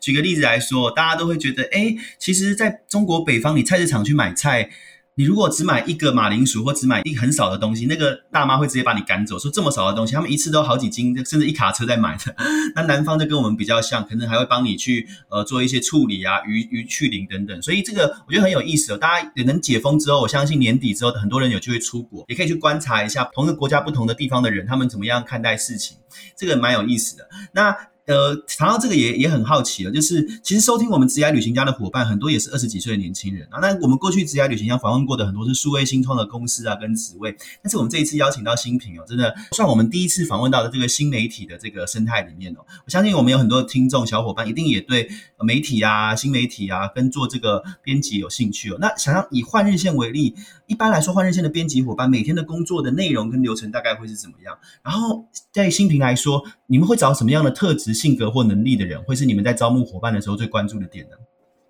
[0.00, 4.70] 举个例子来说，大家都会觉得，哎，其实在中国北方，你菜市场去买菜。
[5.18, 12.32] 你如果只买一个马铃薯，或只买一很少的东西，那个大妈会直接把你赶走，说这么少的东西，他们一次都好几斤，甚至一卡车在买的。
[12.76, 17.60] 那南方就跟我们比较像，可能还会帮你去呃做一些处理啊，鱼鱼去鳞等等。
[17.60, 18.96] 所以这个我觉得很有意思哦。
[18.96, 25.96] 大家也能解封之后，我相信年底之后很多人有机会出国，也可以去观察一下同一个国家不同的地方的人，他们怎么样看待事情，
[26.36, 27.28] 这个蛮有意思的。
[27.52, 27.76] 那。
[28.08, 33.60] 呃，谈到这个也也很好奇了，就是其实收听我们职涯旅行家的伙伴很多也是二十几岁的年轻人啊。
[33.60, 42.64] 那我们过去职涯旅行家访问过的很多是数位新创的公司啊跟职位，但是我们这一次邀请到新品哦，真的算我们第一次访问到的这个新媒体的这个生态里面哦。
[42.86, 45.10] 我相信我们有很多听众小伙伴一定也对
[45.42, 48.78] 媒体啊、新媒体啊跟做这个编辑有兴趣哦。
[48.80, 50.34] 那想要以换日线为例，
[50.66, 54.56] 一般来说换日线的编辑伙伴每天的工作的内容跟流程大概会是怎么样？
[54.82, 57.97] 然后在新品来说，你们会找什么样的特质？
[57.98, 61.16] 性格或能力的人，会是你们在招募伙伴的时候最关注的点呢？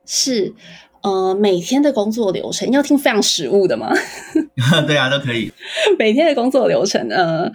[0.04, 0.52] 是，
[1.02, 3.92] 呃，每天的工作流程要听非常实务的吗？
[4.86, 5.52] 对啊，都可以。
[5.98, 7.50] 每天的工作流程，呃。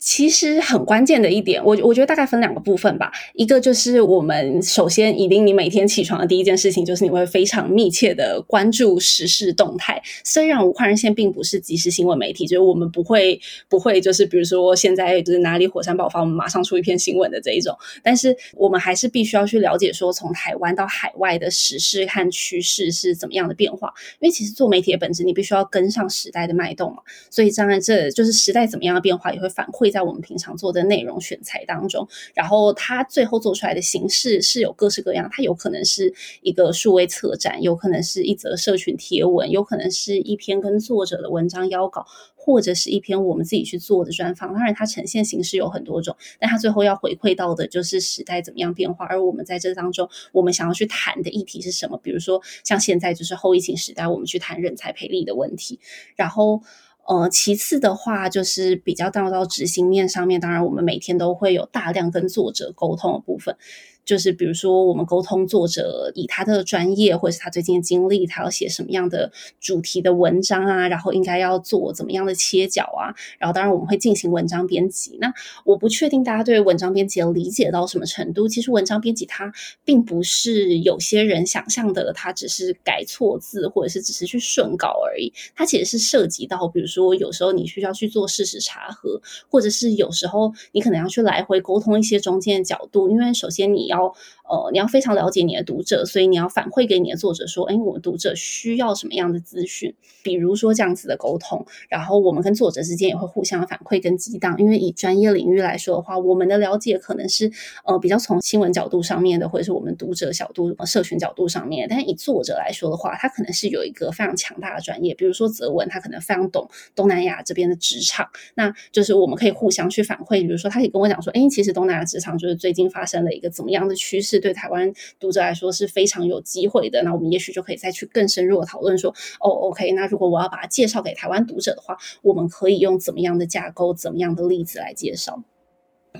[0.00, 3.12] 其实很关键的一点，我我觉得大概分两个部分吧。
[3.34, 10.02] 一个就是我们首先，一定你每天起床的第一件事情就是你会非常密切的关注时事动态。
[10.24, 17.76] 虽然无跨人线并不是即时新闻媒体，就是我们不会不会就是比如说现在就是哪里火山爆发，我们马上出一篇新闻的这一种。
[18.02, 23.92] 但是我们还是必须要去了解说，从台湾到海外的时事和趋势是怎么样的变化。
[24.20, 27.02] 因为其实做媒体的本质，你必须要跟上时代的脉动嘛。
[27.28, 29.89] 所以当然，这就是时代怎么样的变化，也会反馈。
[29.90, 44.52] 在我们平常做的内容选材当中，然后它最后做出来的形式是有各式各样，它有可能是一个数位策展，有可能是一则社群贴文，有可能是一篇跟作者的文章邀稿，或者是一篇我们自己去做的专访。
[44.52, 51.98] 当然，它呈现形式有很多种，但它最后要回馈到的就是时代怎么样变化，而我们在这当中，我们想要去谈的议题是什么？
[52.02, 55.78] 比如说，像现在就是后疫情时代，我们去谈人才培力的问题，
[56.16, 56.62] 然后。
[57.10, 63.56] 呃，其次的话，就是比较到到执行面上面，当然我们每天都会有大量跟作者沟通的部分。
[64.04, 75.16] 就是比如说，我们沟通作者以他的专业或者是他最近的经历，他要写什么样的主题的文章啊，然后应该要做怎么样的切角啊，然后当然我们会进行文章编辑。
[75.20, 75.32] 那
[75.64, 78.48] 我不确定大家对文章编辑的理解到什么程度。
[78.48, 79.52] 其实文章编辑它
[79.84, 85.32] 并不是有些人想象的，它只是改错字或者是只是去顺稿而已。
[85.54, 93.89] 它其实是涉及到，比如说有时候你需要去做事实查核，或者是有时候你可能要去来回沟通一些中间的角度，因为首先你。
[93.90, 94.14] 要
[94.50, 99.94] 呃，你要非常了解你的读者，所以你要反馈给你的作者说，哎，我们读者需要什么样的资讯？
[100.24, 104.56] 比如说这样子的沟通，然后我们跟作者之间也会互相反馈跟激荡。
[104.58, 107.50] 因为以专业领域来说的话，我们的了解可能是
[107.84, 111.86] 呃比较从新闻角度上面的，或者是我们读者角度、社群角度上面。
[111.88, 120.40] 但是以作者来说的话，他可能是有一个非常强大的专业，比如说泽文，他可能非常懂东南亚这边的职场，那就是我们可以互相去反馈。
[120.40, 127.02] 比如说，他可以跟我讲说，哎，其实东南亚职场就是最近发生了一个怎么样的趋势，对台湾读者来说是非常有机会的。
[127.02, 135.42] 那我们也许就可以再去更深入的讨论说，哦，OK，那如果我要把它介绍给台湾读者的话，我们可以用怎么样的架构、怎么样的例子来介绍？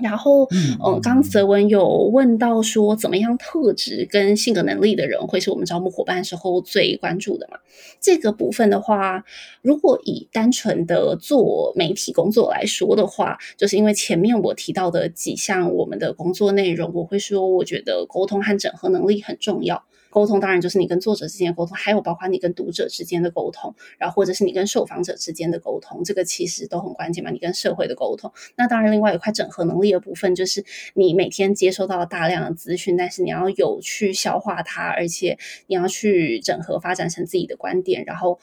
[0.01, 0.45] 然后，
[0.85, 7.57] 嗯，刚泽文有问到说，怎么样特质跟性格能力的人会是我们招募伙伴时候最关注的嘛？
[7.99, 9.23] 这个部分的话，
[9.61, 19.83] 如果以单纯的做媒体工作来说的话，就是因为前面我提到的几项我们的工作内容，我会说，我觉得沟通和整合能力很重要。
[20.11, 27.31] 沟通当然就是你跟作者之间的沟通，还有包括你跟读者之间的沟通，然后或者是你跟受访者之间的沟通，这个其实都很关键嘛。
[27.31, 38.39] 你跟社会的沟通，那当然另外一块整合能力的部分，就是你每天接收到大量的资讯，但是你要有去消化它，而且你要去整合发展成自己的观点，然后。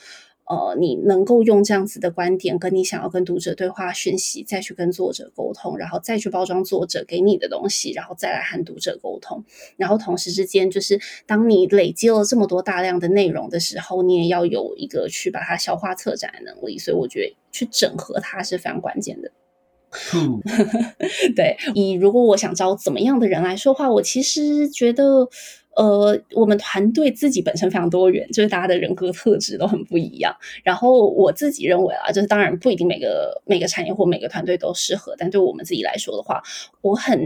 [0.48, 9.44] 呃，你能够用这样子的观点，跟你想要跟读者对话讯息，再去跟作者沟通，然后再去包装作者给你的东西，然后再来和读者沟通。
[9.76, 16.78] 然后同时之间，就是当你累积了这么多大量的内容的时候，你也要有一个去把它消化策展的能力。
[16.78, 19.30] 所以我觉得去整合它是非常关键的。
[21.36, 25.28] 对，以如果我想招怎么样的人来说话，我其实觉得。
[25.78, 30.34] 呃，我们团队自己本身非常多元，就是大家的人格特质都很不一样。
[30.64, 36.42] 然后我自己认为啊，就是当然不一定每个每个产业或每个团队都适合，但对我们自己来说的话，
[36.80, 37.16] 我很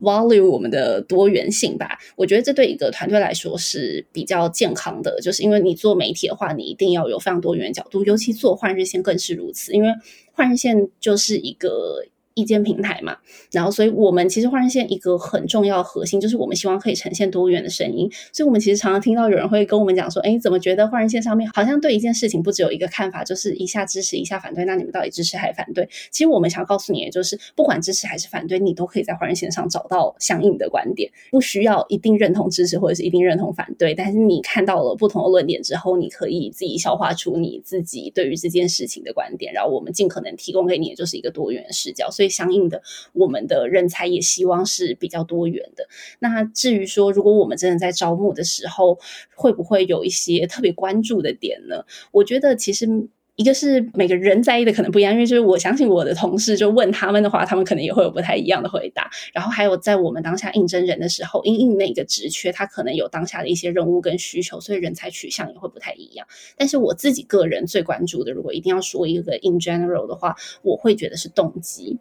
[0.00, 1.96] value 我们的多元性吧。
[2.16, 9.88] 我觉得这对一个团队来说是比较健康的，就是因为你做媒体的话，你一定要有非常多元角度，尤其做换日线更是如此，因为
[10.32, 12.04] 换日线就是一个。
[12.34, 13.16] 意见平台嘛，
[13.50, 25.88] 然后所以我们其实换人线一个很重要核心就是我们希望可以呈现多元的声音，所以我们其实常常听到有人会跟我们讲说，哎，怎么觉得换人线上面好像对一件事情不只有一个看法，就是一下支持一下反对，那你们到底支持还是反对？
[26.10, 42.21] 其实我们想要告诉你，就是不管支持还是反对，你都可以在换人线上找到相应的观点，不需要一定认同支持或者是一定认同反对，但是你看到了不同的论点之后，你可以自己消化出你自己对于这件事情的观点，然后我们尽可能提供给你的就是一个多元视角，所以。
[42.22, 42.80] 所以，相应的，
[43.14, 45.88] 我们的人才也希望是比较多元的。
[46.20, 48.96] 那至于说，如果我们真的在招募的时候，
[49.34, 51.84] 会不会有一些特别关注的点呢？
[52.12, 52.86] 我觉得，其实
[53.34, 59.10] 一个是每个人在意的可能不一样，因为就是我相信我的同事就问他们的话，他们可能也会有不太一样的回答。
[59.32, 66.26] 然后还有在我们当下应征人的时候，因应那个职缺，他可能有当下的一些任务跟需求，所以人才取向也会不太一样。
[66.58, 71.98] 但是我自己个人最关注的，如果一定要说一个 in general 的话，我会觉得是动机。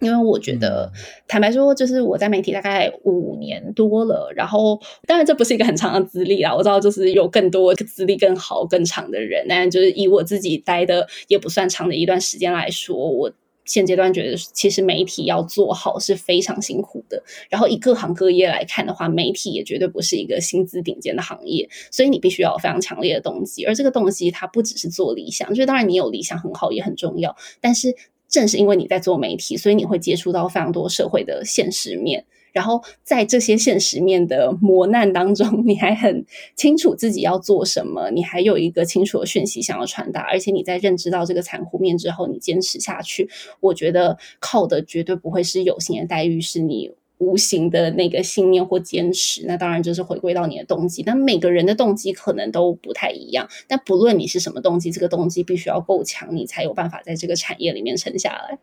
[0.00, 0.90] 因为我觉得，
[1.26, 6.54] 坦白说，就是我在媒体大概五年多了，然后当然这不是一个很长的资历啦。
[6.54, 13.32] 我知道，就是有更多资历更好、更长的人，但就是以我自己待的也不算长的一段时间来说，我
[13.64, 17.22] 现阶段觉得，其实媒体要做好是非常辛苦的。
[17.48, 23.64] 然后以各行各业来看的话，媒体也绝对不是一个薪资顶尖的行业，所以你必须要有非常强烈的动机。
[23.64, 27.94] 而这个动机，它不只是做理想，就是当然你有理想很好，也很重要，但是。
[28.34, 32.24] 正是因为你在做媒体，所以你会接触到非常多社会的现实面。
[32.52, 36.24] 然后在这些现实面的磨难当中， 你还很
[36.56, 40.20] 清楚自己要做什么，你还有一个清楚的讯息想要传达。
[40.22, 43.28] 而且你在认知到这个残酷面之后，你坚持下去，
[43.60, 46.92] 我觉得靠的绝对不会是有形的待遇，是你。
[47.18, 51.02] 无形的那个信念或坚持，那当然就是回归到你的动机。
[51.06, 53.48] 那每个人的动机可能都不太一样。
[53.68, 58.58] 但不论你是什么动机，这个动机必须要够强，你才有办法在这个产业里面撑下来。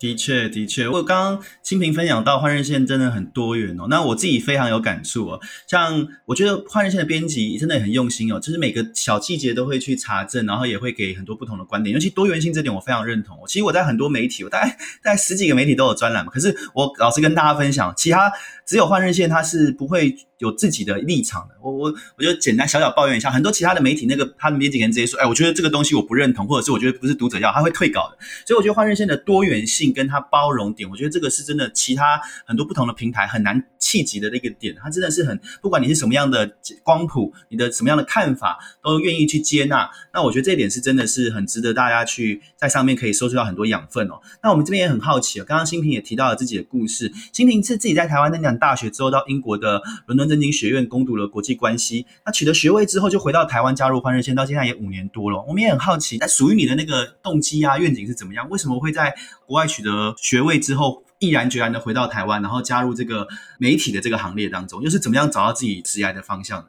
[0.00, 3.86] 的确，的确，我刚刚清平分享到换日线真的很多元哦。
[3.90, 5.40] 那我自己非常有感触哦。
[5.68, 11.92] 像我觉得换日线的编辑真的很用心哦，就是每个小细节都会去查证，然后也会给很多不同的观点。
[11.92, 13.38] 尤其多元性这点，我非常认同。
[13.46, 14.70] 其实我在很多媒体，我大概
[15.02, 16.32] 大概十几个媒体都有专栏嘛。
[16.32, 18.32] 可是我老实跟大家分享，其他
[18.66, 20.16] 只有换日线，它是不会。
[20.40, 28.16] 有自己的立场的，我我我就简单小小抱怨一下，很多其他的媒体那个他的编辑人直接说，哎，我觉得这个东西我不认同，或者是我觉得不是读者要，他会退稿的。
[28.46, 36.50] 所以我觉得换日线的多元性跟它包容点，我觉得这个是真的，其他很多不同的平台很难企及的那个点，它真的是很，不管你是什么样的
[36.82, 39.90] 光谱，你的什么样的看法，都愿意去接纳。
[40.14, 44.18] 那我觉得这一点是真的是很值得大家去在上面可以收集到很多养分哦。
[44.42, 50.29] 那我们这边也很好奇哦，刚刚新平也提到了自己的故事，新平是自己在台湾那讲大学之后到英国的伦敦。
[50.30, 55.44] 政经学院攻读了国际关系，那取得学位之后就回到台湾加入换日线，到现在也五年多了。
[55.48, 58.48] 我们也很好奇，那属于你的那个动机啊、愿景是怎么样？
[58.48, 59.14] 为什么会在
[59.44, 63.26] 国外取得学位之后，毅然决然的回到台湾，然后加入这个
[63.58, 64.80] 媒体的这个行列当中？
[64.80, 66.66] 又是怎么样找到自己职业的方向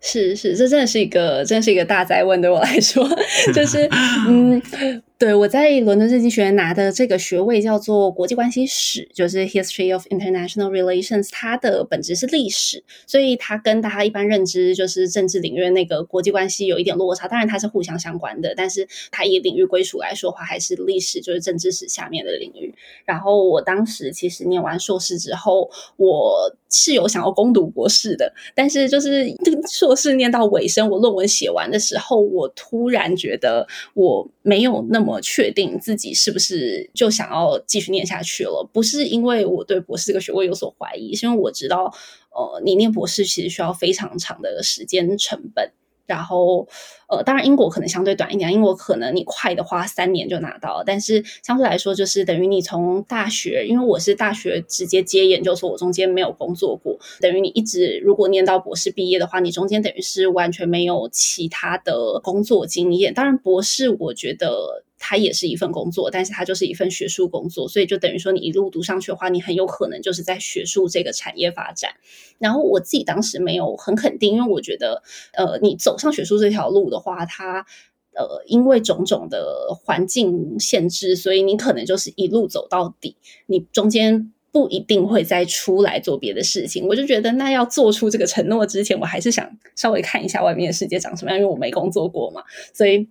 [0.00, 2.40] 是是，这真的是一个，真的是一个大灾问。
[2.40, 3.08] 对我来说，
[3.52, 3.88] 就是
[4.26, 4.62] 嗯。
[5.18, 11.28] 对，我在伦敦政经学院拿的这个学位叫做国际关系史，就是 History of International Relations。
[11.32, 17.26] 它的本质是历史，所以它跟大家一般认知就是政治领域那个国际关系有一点落差。
[17.26, 22.72] 当然它是互相相关的，但是它以领域归属来说的话，还是历史，就是政治史下面的领域。
[23.04, 29.26] 然后我当时其实念完硕士之后，我是有想要攻读博士的，但是就是
[29.68, 35.07] 硕士念到尾声，我论文写完的时候，我突然觉得我没有那么。
[35.08, 38.68] 我确定自己是不是就想要继续念下去了？
[38.72, 41.92] 不是因为我对博士这个学位有所怀疑，是因为我知道，
[42.30, 45.72] 呃，你念博士其实需要非常长的时间成本。
[46.06, 46.66] 然后，
[47.10, 63.12] 呃，当然英国可能相对短一点，英国可能你快的话三年就拿到了，但是相对来说就是等于你从大学，因为我是大学直接接研究所，我中间没有工作过，等于你一直如果念到博士毕业的话，你中间等于是完全没有其他的工作经验。
[63.12, 64.84] 当然，博士我觉得。
[64.98, 71.92] 它也是一份工作，但是它就是一份学术工作，所以就等于说你一路读上去的话，你很有可能就是在学术这个产业发展。
[72.38, 75.02] 然后我自己当时没有很肯定，因为我觉得，
[75.34, 77.64] 呃，你走上学术这条路的话，它
[78.14, 86.86] 呃因为种种的环境限制，所以你可能就是一路走到底，你中间不一定会再出来做别的事情。
[86.88, 92.42] 我就觉得，那要做出这个承诺之前，我还是想稍微看一下外面的世界长什么样，因为我没工作过嘛，
[92.74, 93.08] 所以。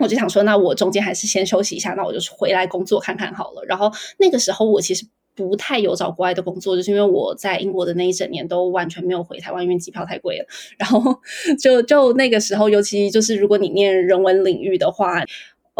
[0.00, 3.62] 我就想说，那我中间还是先休息一下，那我就回来工作看看好了。
[3.66, 10.46] 然后那个时候，我其实不太有找国外的工作，就是因为我在英国的那一整年都完全没有回台湾，因为机票太贵了。
[10.78, 11.14] 然后
[11.62, 15.22] 就就那个时候，尤其就是如果你念人文领域的话。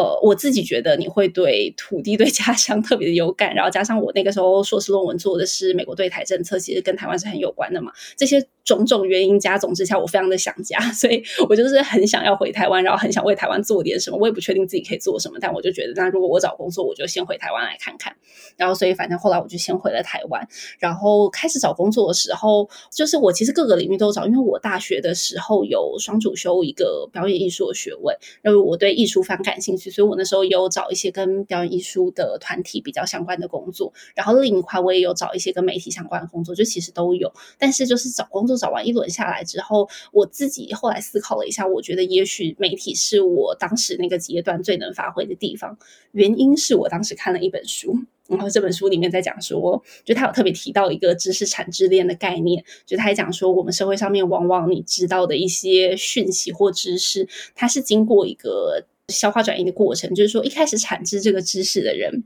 [0.00, 7.92] 呃，我自己觉得你会对土地、对家乡特别的有感，然后加上我那个时候硕士论文做的是美国对台政策，其实跟台湾是很有关的嘛。
[8.16, 14.16] 这些种种原因加总之下，我非常的想家， 所以我就是很想要回台湾，然后很想为台湾做点什么。
[14.16, 18.16] 我也不确定自己可以做什么，但我就觉得，那如果我找工作，我就先回台湾来看看。
[18.56, 20.46] 然后，所以反正后来我就先回了台湾，
[20.78, 29.89] 然后开始找工作的时候，就是我其实各个领域都找，因为我大学的时候有双主修一个表演艺术的学位，因为我对艺术非常感兴趣。
[29.90, 37.32] 所以我那时候有找一些跟表演艺术的团体比较相关的工作，然后另一块我也有找一些跟媒体相关的工作，就其实都有。
[37.58, 45.76] 但是就是找工作找完一轮下来之后，我自己后来思考了一下，我觉得也许媒体是我当时那个阶段最能发挥的地方。
[46.12, 47.94] 原因是我当时看了一本书，
[48.28, 58.86] 然后这本书里面在讲说，就他有特别提到一个知识产质链的概念，就他还讲说，我们社会上面往往你知道的一些讯息或知识，它是经过一个。
[59.10, 62.24] 消化转移的过程，就是说，一开始产制这个知识的人。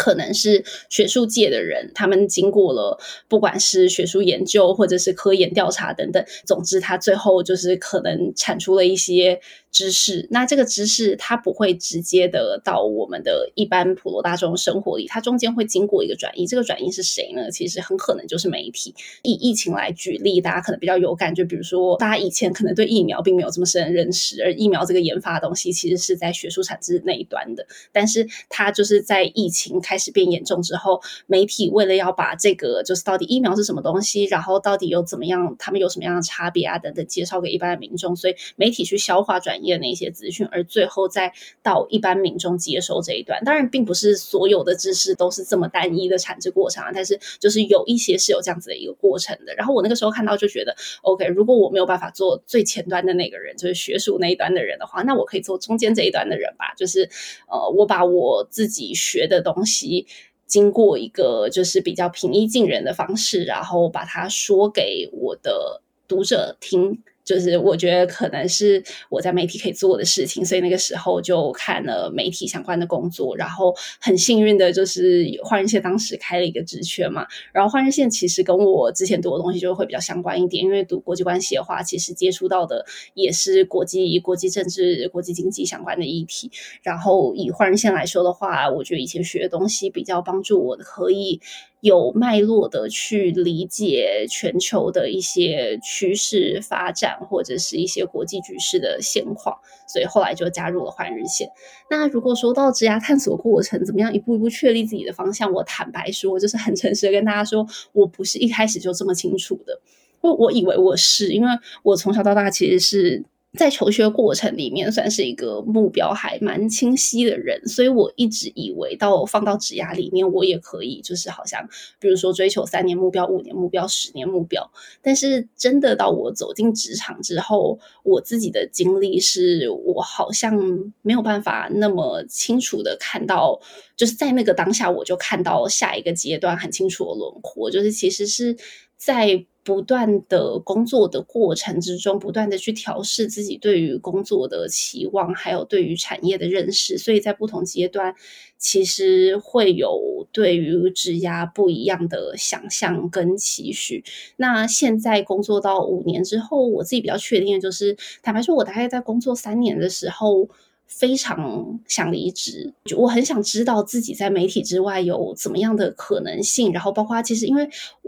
[0.00, 2.98] 可能是学术界的人，他们经过了
[3.28, 9.38] 不管是学术研究或者是科研调查等等，总之他最后就是可能产出了一些
[9.70, 10.26] 知识。
[10.30, 16.46] 那这个知识它不会直接的到我们的一般普罗大众生活里，它中间会经过一个转移。
[16.46, 17.50] 这个转移是谁呢？
[17.50, 18.94] 其实很可能就是媒体。
[19.22, 29.78] 以疫情来举例，大家可能比较有感，就比如说大家以前可能对疫苗并没有这么深的认识，而疫苗这个研发的东西其实是在学术产值那一端的，但是它就是在疫情。
[29.90, 43.42] 开始变严重之后，媒体为了要把这个就是到底疫苗是什么东西，然后到底有怎么样，他们有什么样的差别啊等等，介绍给一般的民众，所以媒体去消化转移的那些资讯，而最后再到一般民众接收这一段。
[43.44, 49.52] 当然，并不是所有的知识都是这么单一的产制过程啊，但是就是有一些是有这样子的一个过程的。
[49.56, 57.10] 然后我那个时候看到就觉得，OK，如果我没有办法做最前端的那个人，就是学术那一端的人的话，那我可以做中间这一端的人吧，就是
[57.48, 59.79] 呃，我把我自己学的东西。
[59.80, 60.06] 及
[60.46, 67.02] 经过一个就是比较平易近人的方式，然后把它说给我的读者听。
[67.30, 86.50] 就是我觉得可能是我在媒体可以做的事情，所以那个时候就看了媒体相关的工作，然后很幸运的就是换日线当时开了一个职缺嘛，然后换日线其实跟我之前读的东西就会比较相关一点，因为读国际关系的话，其实接触到的也是国际国际政治、国际经济相关的议题，
[86.82, 91.40] 然后以换日线来说的话，我觉得以前学的东西比较帮助我可以。
[91.80, 99.58] 有脉络的去理解全球的一些趋势发展，或者是一些国际局势的现况，
[99.88, 101.48] 所以后来就加入了换日线。
[101.88, 105.50] 那如果说到职涯探索过程，怎么样一步一步确立自己的方向？
[105.52, 109.80] 我坦白说，就是很诚实的跟大家说，我不是一开始就这么清楚的。
[110.20, 111.48] 我我以为我是，因为
[111.82, 113.24] 我从小到大其实是。
[113.58, 124.70] 在求学过程里面，算是一个目标还蛮清晰的人，所以我一直以为到放到职涯里面，我也可以，就是好像比如说追求三年目标、五年目标、十年目标。
[125.02, 130.56] 但是真的到我走进职场之后，我自己的经历是我好像
[131.02, 133.60] 没有办法那么清楚的看到，
[133.96, 138.56] 就是在那个当下我就看到下一个阶段很清楚的轮廓，就是其实是
[138.96, 139.44] 在。
[139.70, 148.16] 不断的工作的过程之中，不断的去调试自己对于工作的期望，还有对于产业的认识，所以在不同阶段，
[148.58, 154.02] 其实会有对于职涯不一样的想象跟期许。
[154.34, 160.48] 那现在工作到五年之后，我自己比较确定的就是，坦白说，我大概在工作三年的时候。
[160.90, 166.72] 非常想离职，就我很想知道自己在媒体之外有怎么样的可能性。
[166.72, 167.64] 然后，包括其实，因为，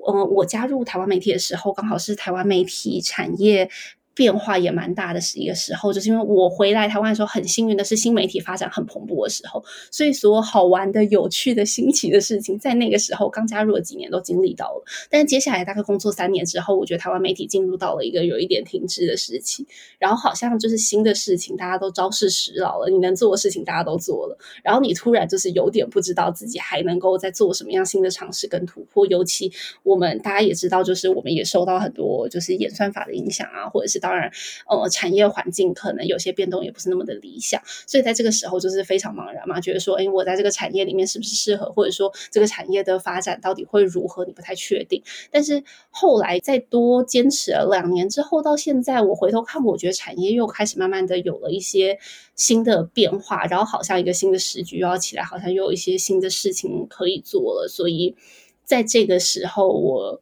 [0.07, 3.71] 嗯，我加入台湾媒体的时候，刚好是台湾媒体产业。
[4.15, 14.85] 变化也蛮大的是一个时候，就是因为我回来台湾的时候，很幸运的是新媒体发展很蓬勃的时候，所以所有好玩的、有趣的、新奇的事情，在那个时候刚加入了几年都经历到了。
[15.11, 19.67] 但是接下来大概工作三年之后，我觉得台湾媒体进入到了一个有一点停滞的时期，
[19.99, 29.07] 然后好像就是新的事情大家都招式时老了，你能做的事情大家都做了，然后你突然就是有点不知道自己还能够在做什么样新的尝试跟突破。
[29.07, 29.51] 尤其
[29.83, 34.31] 我们大家也知道，就是我们也受到很多就是演算法的影响啊，或者是当然，
[34.69, 45.03] 呃，产业环境可能有些变动，也不是那么的理想，所以在这个时候就是非常茫然嘛，觉得说，哎，我在这个产业里面是不是适合，或者说这个产业的发展到底会如何，你不太确定。
[45.31, 51.99] 但是后来再多坚持了两年之后，到现在我回头看，我觉得产业又开始慢慢的有了一些
[52.35, 57.69] 新的变化，然后好像一个新的时局又要起来，好像又有一些新的事情可以做了。
[57.69, 58.17] 所以
[58.65, 60.21] 在这个时候，我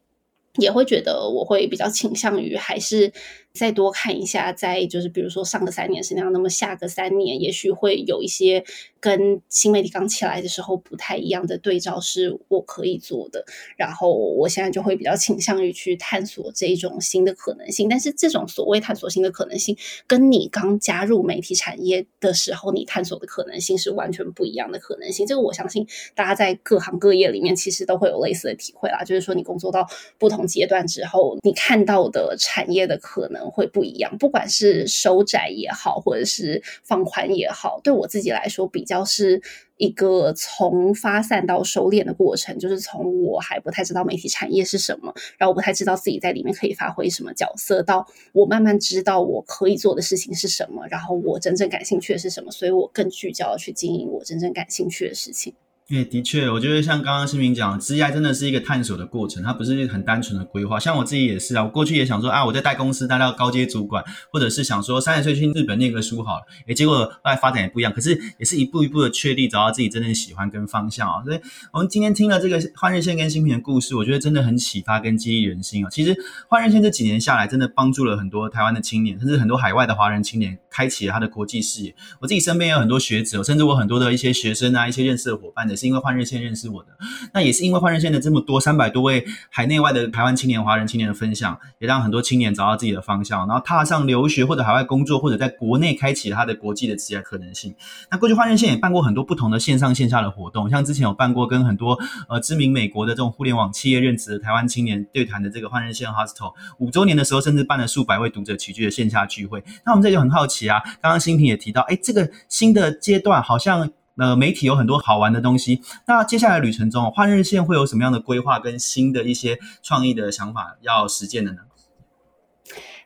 [0.57, 3.11] 也会觉得我会比较倾向于还是。
[3.53, 8.63] 再多看一下，在就是比如说上个三年是那样，那么下个三年也许会有一些
[8.99, 13.43] 跟新媒体刚起来的时候不太一样的对照，是我可以做的。
[13.75, 17.89] 然后我现在就会比较倾向于去探索这一种新的可能性。
[17.89, 19.75] 但是这种所谓探索新的可能性，
[20.07, 25.27] 跟你刚加入媒体产业的时候你探索的可能性是完全不一样的可能性。
[25.27, 25.85] 这个我相信
[26.15, 29.03] 大家在各行各业里面其实都会有类似的体会啦。
[29.03, 29.85] 就是说你工作到
[30.17, 33.40] 不同阶段之后，你看到的产业的可能。
[33.49, 39.41] 会不一样，不管是收窄也好，或者是放宽也好，对我自己来说，比较是
[39.77, 42.59] 一个从发散到收敛的过程。
[42.59, 55.53] 就是从我还不太知道媒体产业是什么，然后我不太知道自己在里面可以发挥什么角色，到我慢慢知道我可以做的事情是什么，然后我真正感兴趣的是什么，所以我更聚焦去经营我真正感兴趣的事情。
[55.91, 60.79] 对，的确，我觉得像刚刚新明讲，职业真的是一个探索的过程，它不是很单纯的规划。
[60.79, 67.91] 像我自己也是啊，我过去也想说啊，我在大公司当到高阶主管，或者是想说三十岁去日本念个书好了，诶，结果后来发展也不一样。
[67.91, 71.21] 可是也是一步一步的确立，找到自己真正喜欢跟方向啊。
[71.25, 71.39] 所以
[71.73, 75.89] 我们今天听了这个换日线跟新品的故事，我觉得真的很启发跟激励人心啊。
[75.89, 76.15] 其实
[76.47, 81.93] 换日线这几年下来，真的帮助了很多台湾的青年，甚至很多海外的华人青年，开启了他的国际视野。
[82.21, 86.69] 我自己身边有很多学者，甚至我很多的一些学生啊，一些认识的伙伴，也是因为换日线认识。
[86.71, 86.89] 我的，
[87.33, 97.75] 那也是因为换人线的这么多三百多位海内外的台湾青年、华人青年的分享，也让很多青年找到自己的方向，然后踏上留学或者海外工作，或者在国内开启他的国际的职业可能性。
[98.09, 101.99] 那过去换人线也办过很多不同的线上线下的活动，像之前有办过跟很多
[102.29, 109.61] 呃知名美国的这种互联网企业任职的台湾青年对谈的这个换人线 Hostel 五周年的时候，甚至办了数百位读者齐聚的线下聚会。
[109.85, 113.91] 那我们这就很好奇啊，刚刚新平也提到，哎，这个新的阶段好像。
[114.17, 115.81] 呃，媒体有很多好玩的东西。
[116.05, 121.59] 那接下来旅程中，换日线会有什么样的规划跟新的一些创意的想法要实践的呢？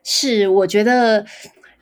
[0.03, 1.25] 是，我觉得。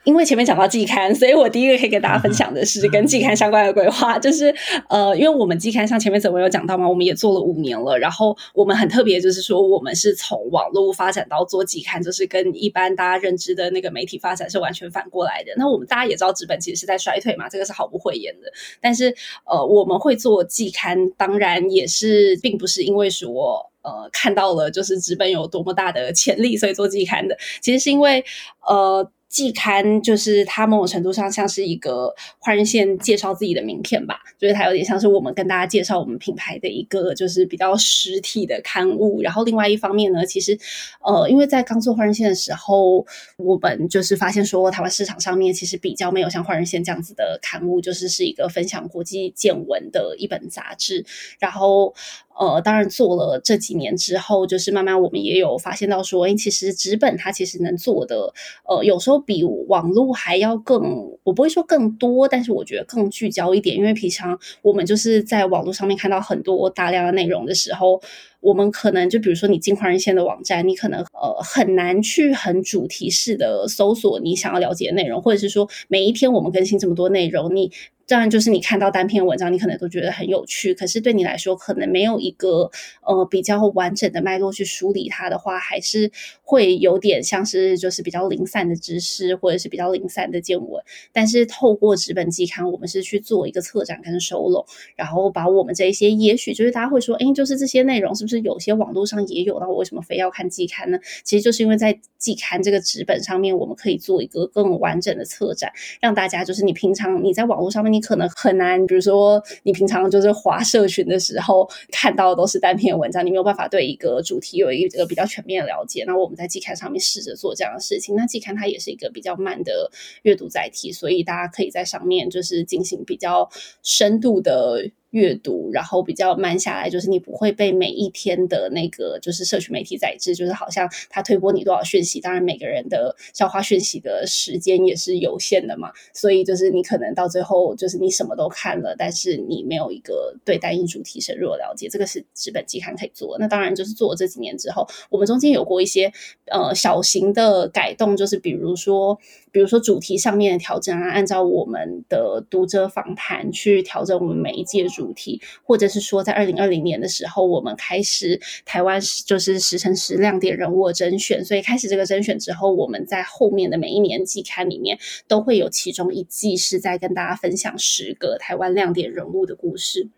[0.04, 4.54] 因为前面讲到季刊，所以我第一个可以跟大家分享的是跟季刊相关的规划，就是
[4.88, 15.52] 呃，因为我们季刊像前面怎么有讲到嘛，我们也做了五年了，然后我们很特别，就是说我们是从网络发展到做季刊，就是跟一般大家认知的那个媒体发展是完全反过来的。
[15.56, 18.52] 那我们大家也知道，纸本其实是在衰退嘛，这个是毫不讳言的。
[18.82, 19.14] 但是
[19.46, 28.22] 呃，我们会做季刊，当然也是并不是因为说呃看到了就是纸本有多么大的潜力，所以做季刊的，其实是因为
[28.68, 29.10] 呃。
[29.34, 39.22] 季刊就是它某种程度上像是一个换人线介绍自己的名片吧，就是它有点像是我们跟大家介绍我们品牌的一个就是比较实体的刊物。
[39.22, 40.56] 然后另外一方面呢，其实
[41.00, 43.04] 呃，因为在刚做换人线的时候，
[43.36, 51.04] 我们就是发现说台湾市场上面其实比较没有像换人线这样子的刊物，就是是一个分享国际见闻的一本杂志。
[51.40, 51.92] 然后
[52.38, 58.32] 呃，当然做了这几年之后，就是慢慢我们也有发现到说，哎，其实纸本它其实能做的，
[58.68, 60.82] 呃，有时候比网络还要更，
[61.22, 68.00] 我不会说更多，但是我觉得更聚焦一点，因为平常我们就是在网络上面看到很多大量的内容的时候。
[68.40, 77.72] 我们可能就比如说你进华人线的网站，你可能呃很难去很主题式的搜索你想要了解的内容，或者是说每一天我们更新这么多内容，你。
[78.06, 80.74] 当然，就是你看到单篇文章，你可能都觉得很有趣。
[80.74, 90.84] 可是对你来说，可能没有一个呃比较完整的脉络去梳理它的话，还是会有点像是就是比较零散的知识，或者是比较零散的见闻。
[91.12, 99.58] 但是透过纸本季刊，我们是去做一个策展跟收拢，然后把我们这一些，也许就是大家会说，哎，就是这些内容是不是有些网络上也有？
[99.60, 100.98] 那我为什么非要看季刊呢？
[101.24, 107.93] 其实就是因为在季刊这个纸本上面，我们可以做一个更完整的策展，让大家就是你平常你在网络上面。
[107.94, 116.04] 你可能很难，比如说你平常就是划社群的时候看到的都是单篇文章，你没有办法对一个主题有一个比较全面的了解。
[116.06, 119.90] 那我们在季刊上面试着做这样的事情，那季刊它也是一个比较慢的
[120.22, 123.48] 阅读载体，所以大家可以在上面就是进行比较
[123.82, 124.90] 深度的。
[125.14, 143.36] 阅读，然后比较慢下来，就是你不会被每一天的那个就是社群媒体载制，就是好像他推播你多少讯息，当然每个人的消化讯息的时间也是有限的嘛，所以就是你可能到最后就是你什么都看了，但是你没有一个对单一主题深入的了解，这个是纸本期刊可以做。
[143.38, 146.12] 那当然就是做了这几年之后，我们中间有过一些
[146.46, 149.16] 呃小型的改动，就是比如说。
[149.54, 164.98] 比如说主题上面的调整啊，按照我们的读者访谈去调整我们每一季的主题，或者是说在二零二零年的时候，我们开始台湾就是十乘十亮点人物的甄选，所以开始这个甄选之后，我们在后面的每一年季刊里面
[165.28, 170.08] 都会有其中一季是在跟大家分享十个台湾亮点人物的故事。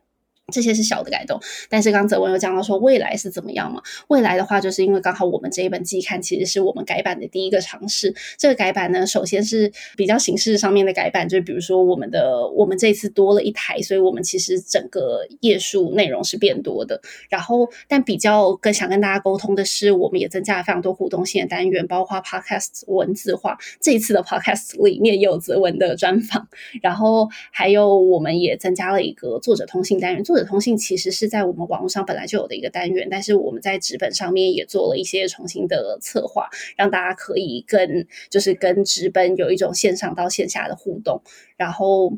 [0.55, 3.83] 这些是小的改动，但是刚泽文有讲到说未来是怎么样嘛？
[4.07, 8.15] 未来的话，就是因为刚好我们这一本季刊其实是我们改版的第一个尝试。
[8.39, 17.01] 这个改版呢，首先是比较形式上面的改版，就是比如说我们的我们这次多了一台，所以我们其实整个页数内容是变多的。
[17.29, 23.59] 然后，但比较更想跟大家沟通的是，我们也增加了非常多互动性的单元，包括 Podcast 文字化。
[23.81, 26.47] 这一次的 Podcast 里面有泽文的专访，
[26.81, 30.23] 然后还有我们也增加了一个作者通信单元。
[30.23, 41.23] 作者通信其实是在我们网络上本来就有的一个单元，但是我们在纸本上面也做了一些重新的策划，让大家可以跟就是跟纸本有一种线上到线下的互动，
[41.57, 42.13] 然后。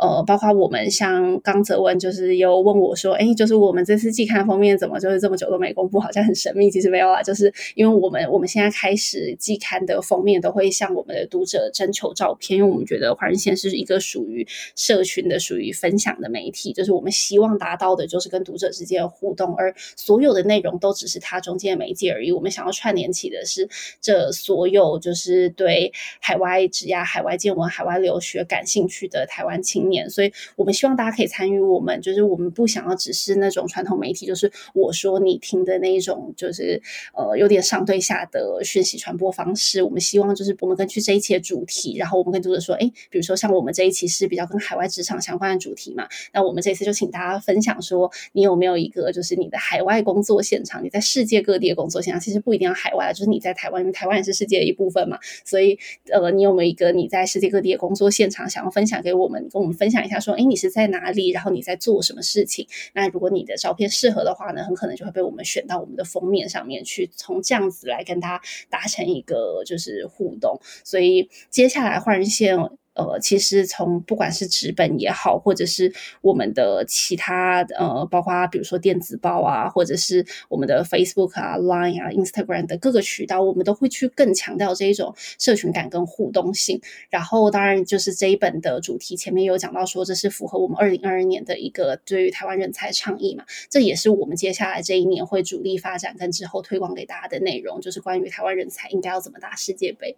[0.00, 6.70] 呃，包括我们像刚泽文，就是有问我说，哎，就是我们这次季刊封面怎么就是这么久都没公布，好像很神秘。
[6.70, 22.32] 其实没有啊，就是因为我们我们现在开始季刊的封面都会向我们的读者征求照片，因为我们觉得华人线是一个属于社群的、属于分享的媒体，就是我们希望达到的就是跟读者之间的互动，而所有的内容都只是它中间的媒介而已。
[22.32, 23.68] 我们想要串联起的是
[24.00, 29.81] 这所有就是对海外职涯、海外见闻、海外留学感兴趣的台湾青。
[29.88, 36.80] 年，所以我们希望大家可以参与我们，就是我们不想要只是那种传统媒体，就是我说你听的那一种，就是
[37.14, 39.82] 呃有点上对下的讯息传播方式。
[39.82, 55.78] 我们希望就是我们根据这一期的主题，然后我们跟读者说，哎，比如说像我们这一期是比较跟海外职场相关的主题嘛，那我们这次就请大家分享说，你有没有一个就是你的海外工作现场，你在世界各地的工作现场，其实不一定要海外，就是你在台湾，因为台湾也是世界的一部分嘛，所以
[56.10, 59.71] 呃，你有没有一个你在世界各地的工作现场想要分享给我们，跟我们。
[59.72, 61.30] 分享一下，说，哎，你是在哪里？
[61.30, 62.66] 然后你在做什么事情？
[62.94, 70.60] 那如果你的照片适合的话呢，很可能就会被我们选到我们的封面上面去，从这样子来跟他达成一个就是互动。
[70.84, 72.56] 所以接下来换人线。
[72.94, 86.80] 呃，其实从不管是纸本也好，或者是我们的其他呃，包括比如说电子报啊，或者是我们的 Facebook 啊、Line 啊、Instagram 的各个渠道，我们都会去更强调这一种社群感跟互动性。
[87.08, 100.16] 然后，当然就是这一本的主题前面有讲到说，这是符合我们二零二二年的一个对于台湾人才倡议嘛，这也是我们接下来这一年会主力发展跟之后推广给大家的内容，就是关于台湾人才应该要怎么打世界杯。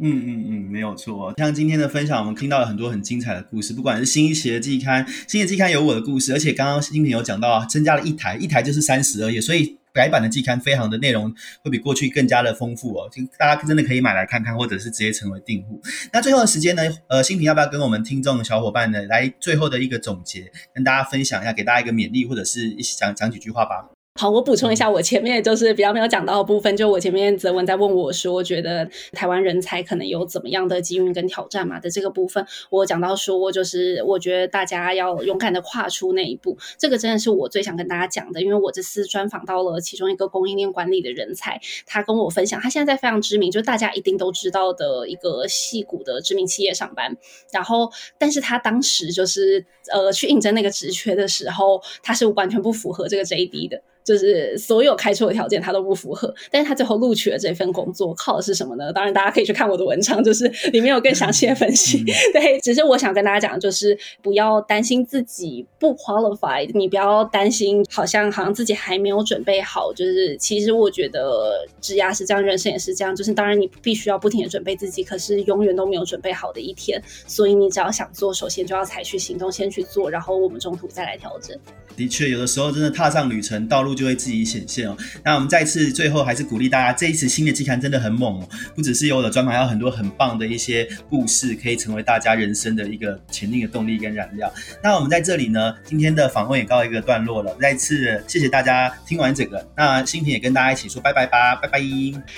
[0.00, 1.32] 嗯嗯嗯，没有错。
[1.36, 11.32] 像今天的分享，我们听到了很多很精彩的故事，不管是新一期的季刊，新的季刊有我的故事，而且刚刚新品有讲到，增加了一台，一台就是三十而已，所以改版的季刊非常的内容
[11.62, 15.80] 会比过去更加的丰富哦，就大家真的可以买来看看，或者是直接成为订户。
[16.12, 23.88] 那最后的时间呢，呃，新品要不要跟我们听众小伙伴呢来最后的一个总结，跟大家分享一下，给大家一个勉励，或者是一起讲讲几句话吧？
[24.16, 47.16] 好，我补充一下，我前面就是比较没有讲到的部分，就我前面泽文在问我说，觉得台湾人才可能有怎么样的机遇跟挑战嘛的这个部分，我讲到说，就是我觉得大家要勇敢的跨出那一步，这个真的是我最想跟大家讲的，因为我这次专访到了其中一个供应链管理的人才，他跟我分享，他现在在非常知名，就大家一定都知道的一个戏骨的知名企业上班，
[47.50, 53.82] 然后，但是他当时就是呃去应征那个职缺的时候，他是完全不符合这个 JD 的。
[54.04, 58.92] 就是所有开出的条件他都不符合，但是他最后录取了这份工作，靠的是什么呢？
[58.92, 62.04] 当然大家可以去看我的文章，就是里面有更详细的分析。
[62.34, 69.92] 对，只是我想跟大家讲，就是不要担心自己不 qualified，你不要担心好像好像自己还没有准备好。
[69.92, 73.16] 就是其实我觉得职涯是这样，人生也是这样。
[73.16, 77.02] 就是当然你必须要不停的准备自己，可是永远都没有准备好的一天。
[77.26, 81.58] 所以你只要想做，首先就要采取行动，先去做，然后我们中途再来调整。
[81.96, 83.94] 的确，有的时候真的踏上旅程道路。
[83.94, 84.96] 就会自己显现哦。
[85.24, 94.52] 那我们再次最后还是鼓励大家，这一次新的季刊真的很猛哦，不只是有我的专访，还有很多很棒的一些故事，可以成为大家人生的一个前进的动力跟燃料。
[94.82, 97.56] 那我们在这里呢，今天的访问也告一个段落了。
[97.60, 101.80] 再次谢谢大家听完整个，那新平也跟大家一起说拜拜吧，拜拜。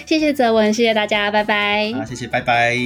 [0.05, 1.91] 谢谢泽文，谢谢大家，拜拜。
[1.95, 2.77] 好，谢谢，拜拜。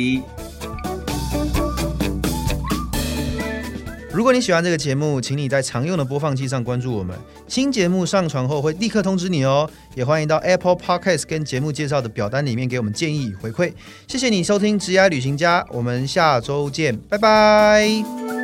[4.12, 7.16] 如果你喜欢这个节目，请你在常用的播放器上关注我们。
[7.46, 9.70] 新节目上传后会立刻通知你哦。
[9.94, 13.72] 也欢迎到 Apple Podcast 跟节目介绍的表单里面给我们建议与回馈。
[14.08, 18.39] 谢谢你收听《职涯旅行家》，我们下周见，拜拜。